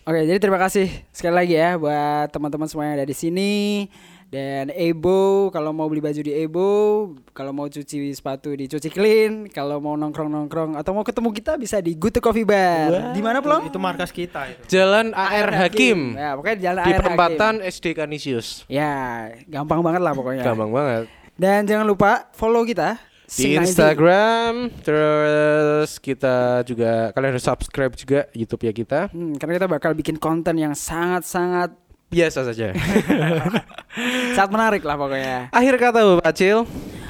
Oke, 0.07 0.19
jadi 0.25 0.39
terima 0.41 0.57
kasih 0.57 0.89
sekali 1.13 1.35
lagi 1.37 1.53
ya 1.53 1.77
buat 1.77 2.33
teman-teman 2.33 2.65
semua 2.65 2.89
yang 2.89 2.97
ada 2.97 3.05
di 3.05 3.13
sini. 3.13 3.85
Dan 4.29 4.69
Ebo, 4.69 5.49
kalau 5.49 5.73
mau 5.73 5.89
beli 5.89 6.05
baju 6.05 6.21
di 6.21 6.29
Ebo, 6.29 6.69
kalau 7.33 7.49
mau 7.49 7.65
cuci 7.65 8.13
sepatu 8.13 8.53
di 8.53 8.69
Cuci 8.69 8.85
Clean, 8.87 9.49
kalau 9.49 9.81
mau 9.81 9.97
nongkrong-nongkrong 9.97 10.77
atau 10.77 10.93
mau 10.93 11.01
ketemu 11.01 11.33
kita 11.33 11.57
bisa 11.57 11.81
di 11.81 11.97
Good 11.97 12.21
Coffee 12.21 12.45
Bar. 12.45 13.09
Di 13.09 13.25
mana 13.25 13.41
Plong? 13.41 13.65
Itu 13.65 13.81
markas 13.81 14.13
kita 14.13 14.45
itu. 14.45 14.61
Jalan 14.69 15.17
AR 15.17 15.49
Hakim 15.49 16.13
Ya, 16.13 16.37
pokoknya 16.37 16.55
di 16.55 16.63
jalan 16.63 16.77
di 16.77 16.85
AR 16.85 16.93
Hakim. 16.93 17.01
perempatan 17.01 17.53
SD 17.65 17.85
Kanisius. 17.97 18.69
Ya, 18.69 18.93
gampang 19.49 19.81
banget 19.81 20.05
lah 20.05 20.13
pokoknya. 20.13 20.45
Gampang 20.45 20.69
banget. 20.69 21.09
Dan 21.33 21.65
jangan 21.65 21.89
lupa 21.89 22.29
follow 22.37 22.61
kita 22.61 23.01
di 23.25 23.33
Sing 23.33 23.57
90. 23.57 23.65
Instagram 23.65 24.53
terus 24.85 25.97
kita 25.97 26.61
juga 26.65 27.09
kalian 27.13 27.33
harus 27.33 27.45
subscribe 27.45 27.93
juga 27.93 28.29
YouTube 28.33 28.61
ya 28.61 28.73
kita 28.73 28.99
Hmm, 29.09 29.37
karena 29.37 29.57
kita 29.57 29.65
bakal 29.65 29.93
bikin 29.93 30.17
konten 30.17 30.53
yang 30.53 30.73
sangat-sangat 30.73 31.73
biasa 32.09 32.41
saja 32.43 32.73
sangat 34.35 34.49
menarik 34.49 34.81
lah 34.81 34.97
pokoknya. 34.97 35.49
akhir 35.49 35.73
kata 35.77 35.99
Bapak 36.03 36.29
Acil 36.29 36.65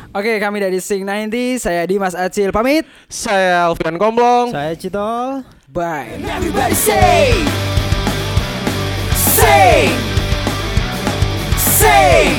Oke, 0.10 0.42
kami 0.42 0.58
dari 0.58 0.82
Sing 0.82 1.06
90, 1.06 1.62
saya 1.62 1.86
Dimas 1.86 2.18
Acil 2.18 2.50
pamit. 2.50 2.82
saya 3.06 3.70
Alfian 3.70 3.94
Komplong 3.96 4.50
Saya 4.50 4.74
Citol. 4.74 5.46
Bye. 5.70 6.18
Everybody 6.18 6.74
say, 6.74 7.46
say, 9.14 9.86
say, 11.56 12.34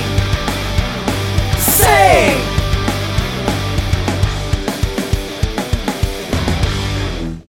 say. 1.56 2.59